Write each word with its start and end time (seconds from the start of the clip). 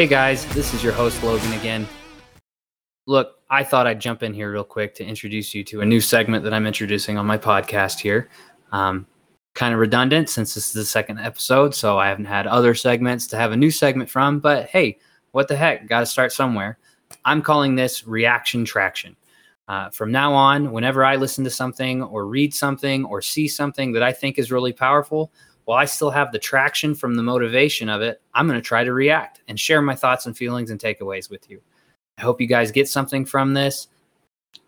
Hey 0.00 0.06
guys, 0.06 0.46
this 0.54 0.72
is 0.72 0.82
your 0.82 0.94
host 0.94 1.22
Logan 1.22 1.52
again. 1.52 1.86
Look, 3.06 3.34
I 3.50 3.62
thought 3.62 3.86
I'd 3.86 4.00
jump 4.00 4.22
in 4.22 4.32
here 4.32 4.50
real 4.50 4.64
quick 4.64 4.94
to 4.94 5.04
introduce 5.04 5.54
you 5.54 5.62
to 5.64 5.82
a 5.82 5.84
new 5.84 6.00
segment 6.00 6.42
that 6.44 6.54
I'm 6.54 6.66
introducing 6.66 7.18
on 7.18 7.26
my 7.26 7.36
podcast 7.36 8.00
here. 8.00 8.30
Um, 8.72 9.06
kind 9.52 9.74
of 9.74 9.78
redundant 9.78 10.30
since 10.30 10.54
this 10.54 10.68
is 10.68 10.72
the 10.72 10.86
second 10.86 11.18
episode, 11.18 11.74
so 11.74 11.98
I 11.98 12.08
haven't 12.08 12.24
had 12.24 12.46
other 12.46 12.74
segments 12.74 13.26
to 13.26 13.36
have 13.36 13.52
a 13.52 13.56
new 13.58 13.70
segment 13.70 14.08
from, 14.08 14.40
but 14.40 14.70
hey, 14.70 14.96
what 15.32 15.48
the 15.48 15.56
heck, 15.56 15.86
got 15.86 16.00
to 16.00 16.06
start 16.06 16.32
somewhere. 16.32 16.78
I'm 17.26 17.42
calling 17.42 17.74
this 17.74 18.06
reaction 18.06 18.64
traction. 18.64 19.16
Uh, 19.68 19.90
from 19.90 20.10
now 20.10 20.32
on, 20.32 20.72
whenever 20.72 21.04
I 21.04 21.16
listen 21.16 21.44
to 21.44 21.50
something 21.50 22.02
or 22.02 22.26
read 22.26 22.54
something 22.54 23.04
or 23.04 23.20
see 23.20 23.48
something 23.48 23.92
that 23.92 24.02
I 24.02 24.14
think 24.14 24.38
is 24.38 24.50
really 24.50 24.72
powerful, 24.72 25.30
while 25.70 25.78
I 25.78 25.84
still 25.84 26.10
have 26.10 26.32
the 26.32 26.38
traction 26.40 26.96
from 26.96 27.14
the 27.14 27.22
motivation 27.22 27.88
of 27.88 28.02
it, 28.02 28.20
I'm 28.34 28.48
going 28.48 28.58
to 28.58 28.60
try 28.60 28.82
to 28.82 28.92
react 28.92 29.40
and 29.46 29.56
share 29.56 29.80
my 29.80 29.94
thoughts 29.94 30.26
and 30.26 30.36
feelings 30.36 30.72
and 30.72 30.80
takeaways 30.80 31.30
with 31.30 31.48
you. 31.48 31.62
I 32.18 32.22
hope 32.22 32.40
you 32.40 32.48
guys 32.48 32.72
get 32.72 32.88
something 32.88 33.24
from 33.24 33.54
this. 33.54 33.86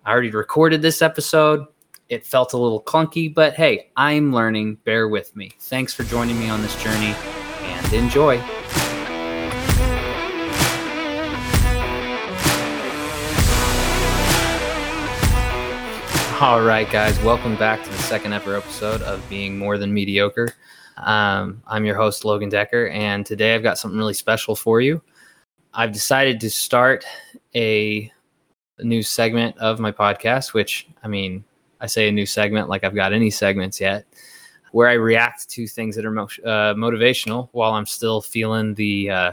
I 0.06 0.12
already 0.12 0.30
recorded 0.30 0.80
this 0.80 1.02
episode. 1.02 1.66
It 2.08 2.24
felt 2.24 2.52
a 2.52 2.56
little 2.56 2.80
clunky, 2.80 3.34
but 3.34 3.54
hey, 3.54 3.90
I'm 3.96 4.32
learning. 4.32 4.76
Bear 4.84 5.08
with 5.08 5.34
me. 5.34 5.50
Thanks 5.58 5.92
for 5.92 6.04
joining 6.04 6.38
me 6.38 6.48
on 6.48 6.62
this 6.62 6.80
journey 6.80 7.16
and 7.62 7.92
enjoy. 7.92 8.38
All 16.40 16.62
right, 16.62 16.88
guys, 16.88 17.20
welcome 17.24 17.56
back 17.56 17.82
to 17.82 17.90
the 17.90 17.98
second 17.98 18.34
ever 18.34 18.56
episode 18.56 19.02
of 19.02 19.28
Being 19.28 19.58
More 19.58 19.78
Than 19.78 19.92
Mediocre. 19.92 20.54
Um, 20.96 21.62
I'm 21.66 21.84
your 21.84 21.96
host, 21.96 22.24
Logan 22.24 22.48
Decker, 22.48 22.88
and 22.88 23.24
today 23.24 23.54
I've 23.54 23.62
got 23.62 23.78
something 23.78 23.98
really 23.98 24.14
special 24.14 24.54
for 24.54 24.80
you. 24.80 25.02
I've 25.74 25.92
decided 25.92 26.40
to 26.40 26.50
start 26.50 27.04
a, 27.54 28.12
new 28.80 29.02
segment 29.02 29.56
of 29.58 29.78
my 29.78 29.92
podcast, 29.92 30.54
which 30.54 30.88
I 31.04 31.08
mean, 31.08 31.44
I 31.80 31.86
say 31.86 32.08
a 32.08 32.12
new 32.12 32.26
segment 32.26 32.68
like 32.68 32.82
I've 32.82 32.94
got 32.94 33.12
any 33.12 33.30
segments 33.30 33.80
yet, 33.80 34.06
where 34.72 34.88
I 34.88 34.94
react 34.94 35.48
to 35.50 35.68
things 35.68 35.94
that 35.94 36.04
are 36.04 36.10
mo- 36.10 36.28
uh, 36.44 36.74
motivational 36.74 37.48
while 37.52 37.74
I'm 37.74 37.86
still 37.86 38.20
feeling 38.20 38.74
the 38.74 39.10
uh, 39.10 39.32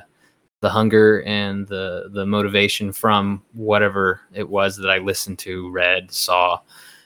the 0.61 0.69
hunger 0.69 1.23
and 1.23 1.67
the 1.67 2.09
the 2.11 2.25
motivation 2.25 2.91
from 2.91 3.41
whatever 3.53 4.21
it 4.33 4.47
was 4.47 4.77
that 4.77 4.89
I 4.89 4.99
listened 4.99 5.39
to, 5.39 5.71
read, 5.71 6.11
saw, 6.11 6.59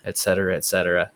etc., 0.06 0.58
etc. 0.58 1.12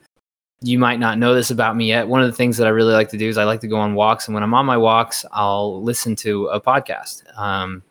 You 0.62 0.80
might 0.80 1.00
not 1.00 1.20
know 1.20 1.36
this 1.36 1.52
about 1.52 1.76
me 1.76 1.88
yet. 1.88 2.08
One 2.08 2.22
of 2.22 2.28
the 2.28 2.36
things 2.36 2.58
that 2.58 2.66
I 2.66 2.72
really 2.72 2.94
like 2.94 3.10
to 3.10 3.18
do 3.18 3.30
is 3.30 3.38
I 3.38 3.44
like 3.44 3.60
to 3.62 3.68
go 3.68 3.78
on 3.78 3.94
walks, 3.94 4.28
and 4.28 4.34
when 4.34 4.44
I'm 4.44 4.54
on 4.54 4.66
my 4.66 4.78
walks, 4.78 5.24
I'll 5.32 5.82
listen 5.84 6.16
to 6.18 6.48
a 6.48 6.60
podcast. 6.60 7.24
Um, 7.38 7.84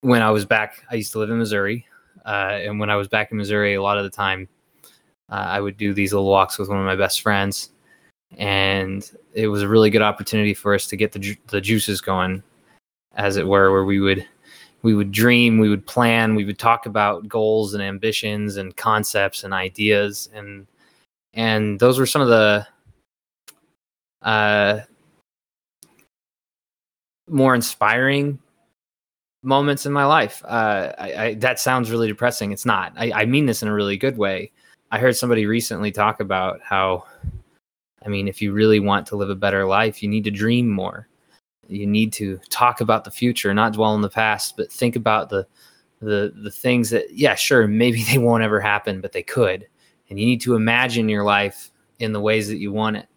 when 0.00 0.22
I 0.22 0.30
was 0.30 0.46
back, 0.46 0.82
I 0.90 0.94
used 0.94 1.12
to 1.12 1.18
live 1.18 1.30
in 1.30 1.38
Missouri. 1.38 1.86
Uh, 2.24 2.58
and 2.62 2.80
when 2.80 2.90
I 2.90 2.96
was 2.96 3.08
back 3.08 3.30
in 3.30 3.36
Missouri, 3.36 3.74
a 3.74 3.82
lot 3.82 3.98
of 3.98 4.04
the 4.04 4.10
time, 4.10 4.48
uh, 5.30 5.34
I 5.34 5.60
would 5.60 5.76
do 5.76 5.92
these 5.92 6.12
little 6.12 6.28
walks 6.28 6.58
with 6.58 6.68
one 6.68 6.78
of 6.78 6.84
my 6.84 6.96
best 6.96 7.20
friends. 7.20 7.70
And 8.38 9.08
it 9.34 9.48
was 9.48 9.62
a 9.62 9.68
really 9.68 9.90
good 9.90 10.02
opportunity 10.02 10.54
for 10.54 10.74
us 10.74 10.86
to 10.88 10.96
get 10.96 11.12
the, 11.12 11.18
ju- 11.18 11.36
the 11.48 11.60
juices 11.60 12.00
going, 12.00 12.42
as 13.14 13.36
it 13.36 13.46
were, 13.46 13.70
where 13.70 13.84
we 13.84 14.00
would 14.00 14.26
we 14.82 14.94
would 14.94 15.10
dream, 15.10 15.58
we 15.58 15.68
would 15.68 15.84
plan, 15.84 16.36
we 16.36 16.44
would 16.44 16.58
talk 16.58 16.86
about 16.86 17.26
goals 17.26 17.74
and 17.74 17.82
ambitions 17.82 18.56
and 18.56 18.76
concepts 18.76 19.42
and 19.42 19.52
ideas 19.52 20.28
and 20.32 20.66
and 21.36 21.78
those 21.78 21.98
were 21.98 22.06
some 22.06 22.22
of 22.22 22.28
the 22.28 22.66
uh, 24.22 24.80
more 27.28 27.54
inspiring 27.54 28.40
moments 29.42 29.86
in 29.86 29.92
my 29.92 30.06
life. 30.06 30.42
Uh, 30.44 30.92
I, 30.98 31.12
I, 31.12 31.34
that 31.34 31.60
sounds 31.60 31.90
really 31.90 32.08
depressing. 32.08 32.50
It's 32.50 32.66
not. 32.66 32.92
I, 32.96 33.12
I 33.12 33.24
mean 33.26 33.46
this 33.46 33.62
in 33.62 33.68
a 33.68 33.74
really 33.74 33.98
good 33.98 34.16
way. 34.16 34.50
I 34.90 34.98
heard 34.98 35.16
somebody 35.16 35.46
recently 35.46 35.92
talk 35.92 36.20
about 36.20 36.60
how, 36.62 37.04
I 38.04 38.08
mean, 38.08 38.28
if 38.28 38.40
you 38.40 38.52
really 38.52 38.80
want 38.80 39.06
to 39.08 39.16
live 39.16 39.30
a 39.30 39.36
better 39.36 39.66
life, 39.66 40.02
you 40.02 40.08
need 40.08 40.24
to 40.24 40.30
dream 40.30 40.68
more. 40.68 41.06
You 41.68 41.86
need 41.86 42.12
to 42.14 42.38
talk 42.48 42.80
about 42.80 43.04
the 43.04 43.10
future, 43.10 43.52
not 43.52 43.74
dwell 43.74 43.94
in 43.94 44.00
the 44.00 44.08
past, 44.08 44.56
but 44.56 44.72
think 44.72 44.96
about 44.96 45.28
the 45.28 45.46
the 46.00 46.32
the 46.42 46.50
things 46.50 46.90
that, 46.90 47.12
yeah, 47.12 47.34
sure, 47.34 47.66
maybe 47.68 48.02
they 48.04 48.18
won't 48.18 48.44
ever 48.44 48.60
happen, 48.60 49.00
but 49.00 49.12
they 49.12 49.22
could. 49.22 49.66
And 50.08 50.18
you 50.18 50.26
need 50.26 50.40
to 50.42 50.54
imagine 50.54 51.08
your 51.08 51.24
life 51.24 51.70
in 51.98 52.12
the 52.12 52.20
ways 52.20 52.48
that 52.48 52.58
you 52.58 52.72
want 52.72 52.96
it. 52.96 53.08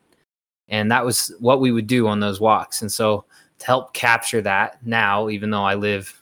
And 0.67 0.91
that 0.91 1.05
was 1.05 1.33
what 1.39 1.61
we 1.61 1.72
would 1.72 1.88
do 1.88 2.07
on 2.07 2.19
those 2.19 2.39
walks. 2.39 2.81
And 2.81 2.91
so 2.91 3.25
to 3.59 3.66
help 3.66 3.94
capture 3.94 4.41
that 4.41 4.85
now, 4.85 5.29
even 5.29 5.51
though 5.51 5.63
I 5.63 5.75
live 5.75 6.19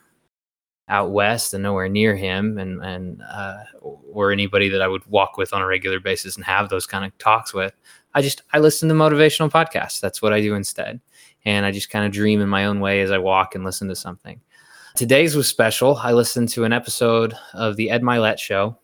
out 0.89 1.11
west 1.11 1.53
and 1.53 1.63
nowhere 1.63 1.89
near 1.89 2.15
him 2.15 2.57
and 2.57 2.81
and 2.83 3.21
uh, 3.29 3.57
or 3.81 4.31
anybody 4.31 4.69
that 4.69 4.81
I 4.81 4.87
would 4.87 5.05
walk 5.07 5.37
with 5.37 5.53
on 5.53 5.61
a 5.61 5.67
regular 5.67 5.99
basis 5.99 6.35
and 6.35 6.45
have 6.45 6.69
those 6.69 6.85
kind 6.85 7.05
of 7.05 7.17
talks 7.17 7.53
with. 7.53 7.73
I 8.13 8.21
just 8.21 8.41
I 8.53 8.59
listen 8.59 8.89
to 8.89 8.95
motivational 8.95 9.51
podcasts. 9.51 9.99
That's 9.99 10.21
what 10.21 10.33
I 10.33 10.41
do 10.41 10.55
instead, 10.55 10.99
and 11.45 11.65
I 11.65 11.71
just 11.71 11.89
kind 11.89 12.05
of 12.05 12.11
dream 12.11 12.41
in 12.41 12.49
my 12.49 12.65
own 12.65 12.79
way 12.79 13.01
as 13.01 13.11
I 13.11 13.17
walk 13.17 13.53
and 13.53 13.63
listen 13.63 13.87
to 13.89 13.95
something. 13.95 14.39
Today's 14.95 15.35
was 15.35 15.47
special. 15.47 15.97
I 15.97 16.13
listened 16.13 16.49
to 16.49 16.63
an 16.63 16.73
episode 16.73 17.35
of 17.53 17.75
the 17.75 17.91
Ed 17.91 18.01
Mylett 18.01 18.39
show, 18.39 18.77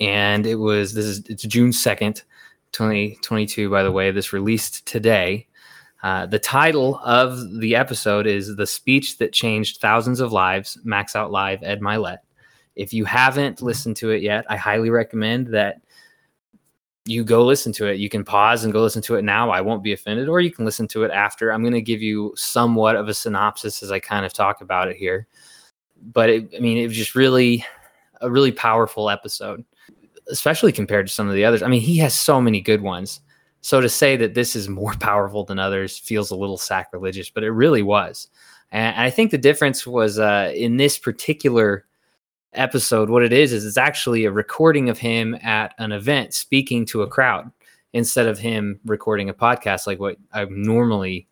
and 0.00 0.46
it 0.46 0.56
was 0.56 0.94
this 0.94 1.04
is 1.04 1.22
it's 1.28 1.42
June 1.44 1.72
second, 1.72 2.22
twenty 2.72 3.18
twenty 3.22 3.46
two. 3.46 3.70
By 3.70 3.82
the 3.82 3.92
way, 3.92 4.10
this 4.10 4.32
released 4.32 4.86
today. 4.86 5.46
Uh, 6.02 6.26
the 6.26 6.38
title 6.38 7.00
of 7.02 7.60
the 7.60 7.74
episode 7.74 8.26
is 8.26 8.56
The 8.56 8.66
Speech 8.66 9.16
That 9.18 9.32
Changed 9.32 9.80
Thousands 9.80 10.20
of 10.20 10.32
Lives, 10.32 10.76
Max 10.84 11.16
Out 11.16 11.30
Live, 11.30 11.62
Ed 11.62 11.80
Mylett. 11.80 12.18
If 12.76 12.92
you 12.92 13.06
haven't 13.06 13.62
listened 13.62 13.96
to 13.96 14.10
it 14.10 14.20
yet, 14.20 14.44
I 14.50 14.56
highly 14.56 14.90
recommend 14.90 15.46
that 15.54 15.80
you 17.06 17.24
go 17.24 17.44
listen 17.44 17.72
to 17.74 17.86
it. 17.86 17.98
You 17.98 18.08
can 18.08 18.24
pause 18.24 18.64
and 18.64 18.72
go 18.72 18.82
listen 18.82 19.02
to 19.02 19.14
it 19.14 19.22
now. 19.22 19.50
I 19.50 19.60
won't 19.60 19.82
be 19.82 19.92
offended, 19.92 20.28
or 20.28 20.40
you 20.40 20.50
can 20.50 20.64
listen 20.64 20.88
to 20.88 21.04
it 21.04 21.10
after. 21.10 21.52
I'm 21.52 21.62
going 21.62 21.74
to 21.74 21.80
give 21.82 22.02
you 22.02 22.32
somewhat 22.36 22.96
of 22.96 23.08
a 23.08 23.14
synopsis 23.14 23.82
as 23.82 23.90
I 23.90 24.00
kind 24.00 24.26
of 24.26 24.32
talk 24.32 24.60
about 24.60 24.88
it 24.88 24.96
here. 24.96 25.26
But 26.12 26.30
it, 26.30 26.54
I 26.56 26.60
mean, 26.60 26.78
it 26.78 26.86
was 26.86 26.96
just 26.96 27.14
really 27.14 27.64
a 28.20 28.30
really 28.30 28.52
powerful 28.52 29.10
episode, 29.10 29.64
especially 30.28 30.72
compared 30.72 31.06
to 31.06 31.12
some 31.12 31.28
of 31.28 31.34
the 31.34 31.44
others. 31.44 31.62
I 31.62 31.68
mean, 31.68 31.80
he 31.80 31.98
has 31.98 32.18
so 32.18 32.40
many 32.40 32.60
good 32.60 32.82
ones 32.82 33.20
so 33.64 33.80
to 33.80 33.88
say 33.88 34.14
that 34.18 34.34
this 34.34 34.54
is 34.54 34.68
more 34.82 34.92
powerful 35.00 35.42
than 35.42 35.58
others 35.58 35.96
feels 35.96 36.30
a 36.30 36.36
little 36.36 36.58
sacrilegious, 36.58 37.30
but 37.30 37.42
it 37.42 37.50
really 37.50 37.82
was. 37.82 38.28
And 38.70 38.94
I 39.00 39.08
think 39.08 39.30
the 39.30 39.38
difference 39.38 39.86
was 39.86 40.18
uh, 40.18 40.52
in 40.54 40.76
this 40.76 40.98
particular 40.98 41.86
episode, 42.52 43.08
what 43.08 43.22
it 43.24 43.32
is, 43.32 43.54
is 43.54 43.64
it's 43.64 43.78
actually 43.78 44.26
a 44.26 44.30
recording 44.30 44.90
of 44.90 44.98
him 44.98 45.34
at 45.42 45.74
an 45.78 45.92
event 45.92 46.34
speaking 46.34 46.84
to 46.86 47.02
a 47.02 47.08
crowd 47.08 47.50
instead 47.94 48.26
of 48.26 48.38
him 48.38 48.78
recording 48.84 49.30
a 49.30 49.34
podcast 49.34 49.86
like 49.86 49.98
what 49.98 50.18
I'm 50.32 50.62
normally 50.62 51.26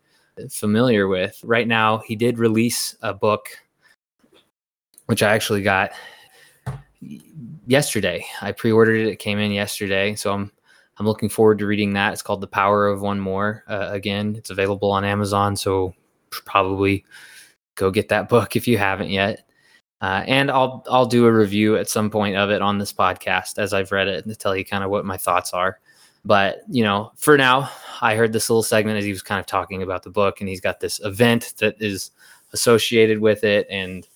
familiar 0.50 1.08
with. 1.08 1.38
Right 1.44 1.68
now, 1.68 1.98
he 1.98 2.16
did 2.16 2.38
release 2.38 2.96
a 3.02 3.12
book, 3.12 3.48
which 5.04 5.22
I 5.22 5.34
actually 5.34 5.62
got 5.62 5.90
yesterday. 7.66 8.24
I 8.40 8.52
pre 8.52 8.72
ordered 8.72 8.96
it, 8.96 9.08
it 9.08 9.18
came 9.18 9.38
in 9.38 9.52
yesterday. 9.52 10.14
So 10.14 10.32
I'm 10.32 10.52
I'm 10.98 11.06
looking 11.06 11.28
forward 11.28 11.58
to 11.58 11.66
reading 11.66 11.94
that. 11.94 12.12
It's 12.12 12.22
called 12.22 12.40
The 12.40 12.46
Power 12.46 12.86
of 12.86 13.00
One 13.00 13.18
More. 13.18 13.64
Uh, 13.68 13.88
again, 13.90 14.34
it's 14.36 14.50
available 14.50 14.90
on 14.90 15.04
Amazon, 15.04 15.56
so 15.56 15.94
probably 16.30 17.04
go 17.74 17.90
get 17.90 18.08
that 18.10 18.28
book 18.28 18.56
if 18.56 18.68
you 18.68 18.78
haven't 18.78 19.10
yet. 19.10 19.48
Uh, 20.00 20.24
and 20.26 20.50
I'll 20.50 20.84
I'll 20.90 21.06
do 21.06 21.26
a 21.26 21.32
review 21.32 21.76
at 21.76 21.88
some 21.88 22.10
point 22.10 22.36
of 22.36 22.50
it 22.50 22.60
on 22.60 22.78
this 22.78 22.92
podcast 22.92 23.58
as 23.58 23.72
I've 23.72 23.92
read 23.92 24.08
it 24.08 24.26
to 24.28 24.34
tell 24.34 24.56
you 24.56 24.64
kind 24.64 24.82
of 24.84 24.90
what 24.90 25.04
my 25.04 25.16
thoughts 25.16 25.52
are. 25.52 25.78
But 26.24 26.62
you 26.68 26.84
know, 26.84 27.12
for 27.16 27.36
now, 27.36 27.70
I 28.00 28.16
heard 28.16 28.32
this 28.32 28.50
little 28.50 28.62
segment 28.62 28.98
as 28.98 29.04
he 29.04 29.12
was 29.12 29.22
kind 29.22 29.40
of 29.40 29.46
talking 29.46 29.82
about 29.82 30.02
the 30.02 30.10
book, 30.10 30.40
and 30.40 30.48
he's 30.48 30.60
got 30.60 30.80
this 30.80 31.00
event 31.04 31.54
that 31.58 31.80
is 31.80 32.10
associated 32.52 33.20
with 33.20 33.44
it, 33.44 33.66
and 33.70 34.06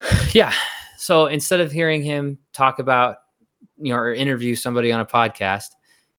yeah. 0.32 0.52
So 1.00 1.28
instead 1.28 1.60
of 1.60 1.72
hearing 1.72 2.02
him 2.02 2.36
talk 2.52 2.78
about 2.78 3.22
you 3.78 3.90
know 3.90 3.98
or 3.98 4.12
interview 4.12 4.54
somebody 4.54 4.92
on 4.92 5.00
a 5.00 5.06
podcast 5.06 5.70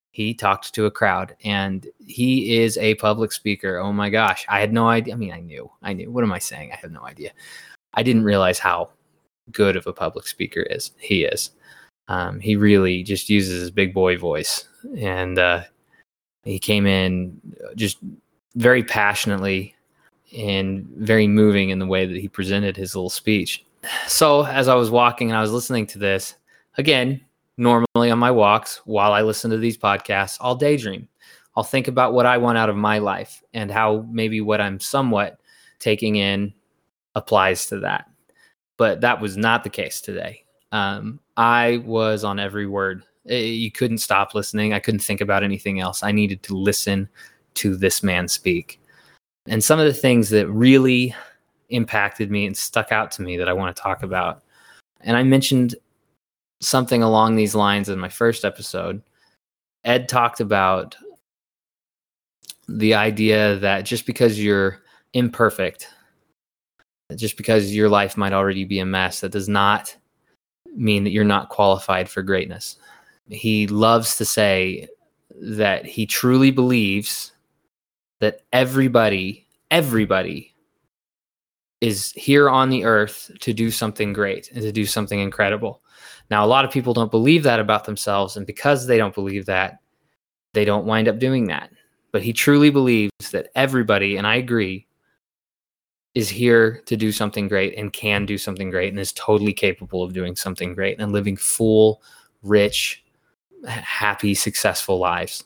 he 0.09 0.33
talked 0.33 0.73
to 0.73 0.87
a 0.87 0.91
crowd 0.91 1.35
and 1.43 1.87
he 1.99 2.57
is 2.57 2.79
a 2.79 2.95
public 2.95 3.31
speaker. 3.31 3.77
Oh 3.77 3.93
my 3.93 4.09
gosh. 4.09 4.43
I 4.49 4.59
had 4.59 4.73
no 4.73 4.89
idea. 4.89 5.13
I 5.13 5.17
mean 5.17 5.33
i 5.33 5.39
knew 5.39 5.69
i 5.83 5.93
knew. 5.93 6.09
What 6.11 6.23
am 6.23 6.33
i 6.33 6.39
saying? 6.39 6.71
I 6.71 6.77
have 6.77 6.91
no 6.91 7.05
idea. 7.05 7.29
I 7.93 8.01
didn't 8.01 8.23
realize 8.23 8.57
how 8.57 8.89
good 9.51 9.75
of 9.75 9.85
a 9.85 9.93
public 9.93 10.25
speaker 10.25 10.61
is 10.61 10.91
he 10.97 11.25
is. 11.25 11.51
Um, 12.07 12.39
he 12.39 12.55
really 12.55 13.03
just 13.03 13.29
uses 13.29 13.61
his 13.61 13.69
big 13.69 13.93
boy 13.93 14.17
voice. 14.17 14.67
And 14.97 15.37
uh, 15.37 15.61
he 16.43 16.57
came 16.57 16.87
in 16.87 17.39
just 17.75 17.99
very 18.55 18.83
passionately 18.83 19.75
and 20.35 20.87
very 20.97 21.27
moving 21.27 21.69
in 21.69 21.77
the 21.77 21.85
way 21.85 22.07
that 22.07 22.17
he 22.17 22.27
presented 22.27 22.75
his 22.75 22.95
little 22.95 23.11
speech 23.11 23.63
so 24.07 24.45
as 24.45 24.67
i 24.67 24.75
was 24.75 24.91
walking 24.91 25.29
and 25.29 25.37
i 25.37 25.41
was 25.41 25.51
listening 25.51 25.85
to 25.85 25.97
this 25.97 26.35
again 26.77 27.19
normally 27.61 28.09
on 28.09 28.17
my 28.19 28.31
walks 28.31 28.81
while 28.85 29.13
I 29.13 29.21
listen 29.21 29.51
to 29.51 29.57
these 29.57 29.77
podcasts, 29.77 30.37
I'll 30.41 30.55
daydream. 30.55 31.07
I'll 31.55 31.63
think 31.63 31.87
about 31.87 32.13
what 32.13 32.25
I 32.25 32.37
want 32.37 32.57
out 32.57 32.69
of 32.69 32.75
my 32.75 32.97
life 32.97 33.43
and 33.53 33.69
how 33.69 34.05
maybe 34.09 34.41
what 34.41 34.59
I'm 34.59 34.79
somewhat 34.79 35.39
taking 35.79 36.15
in 36.15 36.53
applies 37.13 37.67
to 37.67 37.79
that. 37.81 38.09
But 38.77 39.01
that 39.01 39.21
was 39.21 39.37
not 39.37 39.63
the 39.63 39.69
case 39.69 40.01
today. 40.01 40.43
Um, 40.71 41.19
I 41.37 41.83
was 41.85 42.23
on 42.23 42.39
every 42.39 42.65
word. 42.65 43.03
Eh, 43.29 43.37
you 43.37 43.71
couldn't 43.71 43.99
stop 43.99 44.33
listening. 44.33 44.73
I 44.73 44.79
couldn't 44.79 45.01
think 45.01 45.21
about 45.21 45.43
anything 45.43 45.79
else. 45.79 46.01
I 46.01 46.11
needed 46.11 46.41
to 46.43 46.57
listen 46.57 47.09
to 47.55 47.75
this 47.75 48.01
man 48.01 48.27
speak. 48.27 48.81
And 49.45 49.63
some 49.63 49.79
of 49.79 49.85
the 49.85 49.93
things 49.93 50.29
that 50.29 50.47
really 50.47 51.13
impacted 51.71 52.29
me 52.29 52.45
and 52.45 52.55
stuck 52.55 52.91
out 52.91 53.11
to 53.13 53.21
me 53.21 53.37
that 53.37 53.49
I 53.49 53.53
want 53.53 53.75
to 53.75 53.81
talk 53.81 54.03
about. 54.03 54.43
And 55.01 55.17
I 55.17 55.23
mentioned 55.23 55.75
something 56.59 57.01
along 57.01 57.35
these 57.35 57.55
lines 57.55 57.89
in 57.89 57.99
my 57.99 58.09
first 58.09 58.45
episode. 58.45 59.01
Ed 59.83 60.07
talked 60.07 60.39
about 60.39 60.95
the 62.67 62.93
idea 62.93 63.57
that 63.57 63.81
just 63.81 64.05
because 64.05 64.41
you're 64.41 64.81
imperfect, 65.13 65.89
just 67.15 67.35
because 67.35 67.75
your 67.75 67.89
life 67.89 68.15
might 68.15 68.33
already 68.33 68.63
be 68.63 68.79
a 68.79 68.85
mess, 68.85 69.21
that 69.21 69.31
does 69.31 69.49
not 69.49 69.95
mean 70.75 71.03
that 71.03 71.09
you're 71.09 71.23
not 71.23 71.49
qualified 71.49 72.07
for 72.07 72.21
greatness. 72.21 72.77
He 73.29 73.67
loves 73.67 74.17
to 74.17 74.25
say 74.25 74.87
that 75.41 75.85
he 75.85 76.05
truly 76.05 76.51
believes 76.51 77.31
that 78.19 78.41
everybody, 78.53 79.47
everybody 79.71 80.50
is 81.81 82.11
here 82.11 82.49
on 82.49 82.69
the 82.69 82.85
earth 82.85 83.31
to 83.39 83.53
do 83.53 83.71
something 83.71 84.13
great 84.13 84.51
and 84.51 84.61
to 84.61 84.71
do 84.71 84.85
something 84.85 85.19
incredible. 85.19 85.81
Now, 86.29 86.45
a 86.45 86.47
lot 86.47 86.63
of 86.63 86.71
people 86.71 86.93
don't 86.93 87.11
believe 87.11 87.43
that 87.43 87.59
about 87.59 87.85
themselves. 87.85 88.37
And 88.37 88.45
because 88.45 88.87
they 88.87 88.97
don't 88.97 89.15
believe 89.15 89.47
that, 89.47 89.79
they 90.53 90.63
don't 90.63 90.85
wind 90.85 91.07
up 91.07 91.19
doing 91.19 91.47
that. 91.47 91.71
But 92.11 92.21
he 92.21 92.33
truly 92.33 92.69
believes 92.69 93.31
that 93.31 93.49
everybody, 93.55 94.17
and 94.17 94.27
I 94.27 94.35
agree, 94.35 94.85
is 96.13 96.29
here 96.29 96.81
to 96.85 96.97
do 96.97 97.11
something 97.11 97.47
great 97.47 97.77
and 97.77 97.91
can 97.93 98.25
do 98.25 98.37
something 98.37 98.69
great 98.69 98.89
and 98.89 98.99
is 98.99 99.13
totally 99.13 99.53
capable 99.53 100.03
of 100.03 100.13
doing 100.13 100.35
something 100.35 100.73
great 100.73 100.99
and 100.99 101.11
living 101.11 101.37
full, 101.37 102.01
rich, 102.43 103.03
happy, 103.65 104.33
successful 104.35 104.99
lives. 104.99 105.45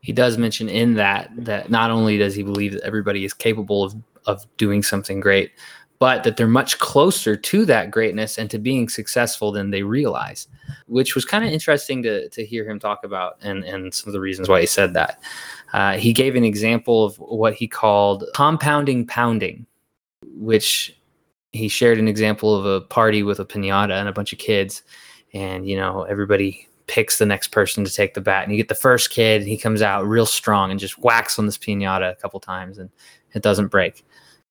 He 0.00 0.12
does 0.12 0.36
mention 0.36 0.68
in 0.68 0.94
that 0.94 1.30
that 1.36 1.70
not 1.70 1.90
only 1.90 2.18
does 2.18 2.34
he 2.34 2.42
believe 2.42 2.72
that 2.72 2.82
everybody 2.82 3.24
is 3.24 3.32
capable 3.32 3.84
of 3.84 3.94
of 4.26 4.44
doing 4.56 4.82
something 4.82 5.20
great, 5.20 5.52
but 5.98 6.24
that 6.24 6.36
they're 6.36 6.46
much 6.46 6.78
closer 6.78 7.36
to 7.36 7.64
that 7.64 7.90
greatness 7.90 8.38
and 8.38 8.50
to 8.50 8.58
being 8.58 8.88
successful 8.88 9.52
than 9.52 9.70
they 9.70 9.82
realize, 9.82 10.48
which 10.86 11.14
was 11.14 11.24
kind 11.24 11.44
of 11.44 11.52
interesting 11.52 12.02
to, 12.02 12.28
to 12.30 12.44
hear 12.44 12.68
him 12.68 12.78
talk 12.78 13.04
about 13.04 13.36
and, 13.42 13.64
and 13.64 13.94
some 13.94 14.08
of 14.08 14.12
the 14.12 14.20
reasons 14.20 14.48
why 14.48 14.60
he 14.60 14.66
said 14.66 14.94
that. 14.94 15.20
Uh, 15.72 15.96
he 15.96 16.12
gave 16.12 16.36
an 16.36 16.44
example 16.44 17.04
of 17.04 17.16
what 17.16 17.54
he 17.54 17.66
called 17.66 18.24
compounding 18.34 19.06
pounding, 19.06 19.66
which 20.36 20.96
he 21.52 21.68
shared 21.68 21.98
an 21.98 22.08
example 22.08 22.56
of 22.56 22.66
a 22.66 22.80
party 22.80 23.22
with 23.22 23.38
a 23.38 23.44
pinata 23.44 23.92
and 23.92 24.08
a 24.08 24.12
bunch 24.12 24.32
of 24.32 24.38
kids. 24.38 24.82
And, 25.32 25.68
you 25.68 25.76
know, 25.76 26.02
everybody 26.02 26.68
picks 26.86 27.18
the 27.18 27.26
next 27.26 27.48
person 27.48 27.84
to 27.84 27.92
take 27.92 28.14
the 28.14 28.20
bat. 28.20 28.44
And 28.44 28.52
you 28.52 28.58
get 28.58 28.68
the 28.68 28.74
first 28.74 29.10
kid, 29.10 29.40
and 29.40 29.48
he 29.48 29.56
comes 29.56 29.82
out 29.82 30.06
real 30.06 30.26
strong 30.26 30.70
and 30.70 30.78
just 30.78 30.98
whacks 30.98 31.38
on 31.38 31.46
this 31.46 31.58
pinata 31.58 32.12
a 32.12 32.16
couple 32.16 32.40
times 32.40 32.78
and 32.78 32.90
it 33.34 33.42
doesn't 33.42 33.68
break 33.68 34.04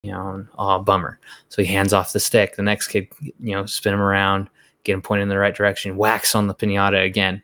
you 0.03 0.11
know, 0.11 0.45
oh, 0.59 0.79
bummer. 0.79 1.19
So 1.49 1.63
he 1.63 1.73
hands 1.73 1.93
off 1.93 2.13
the 2.13 2.19
stick. 2.19 2.55
The 2.55 2.61
next 2.61 2.89
kid, 2.89 3.07
you 3.21 3.55
know, 3.55 3.65
spin 3.65 3.93
him 3.93 4.01
around, 4.01 4.49
get 4.83 4.93
him 4.93 5.01
pointed 5.01 5.23
in 5.23 5.29
the 5.29 5.37
right 5.37 5.55
direction, 5.55 5.97
whacks 5.97 6.35
on 6.35 6.47
the 6.47 6.53
pinata 6.53 7.03
again, 7.05 7.41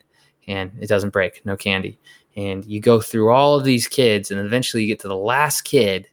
and 0.47 0.71
it 0.79 0.87
doesn't 0.87 1.13
break, 1.13 1.45
no 1.45 1.55
candy. 1.55 1.97
And 2.35 2.65
you 2.65 2.79
go 2.79 3.01
through 3.01 3.31
all 3.31 3.55
of 3.55 3.63
these 3.63 3.87
kids, 3.87 4.29
and 4.29 4.39
eventually 4.39 4.83
you 4.83 4.89
get 4.89 4.99
to 4.99 5.07
the 5.07 5.15
last 5.15 5.61
kid, 5.61 6.07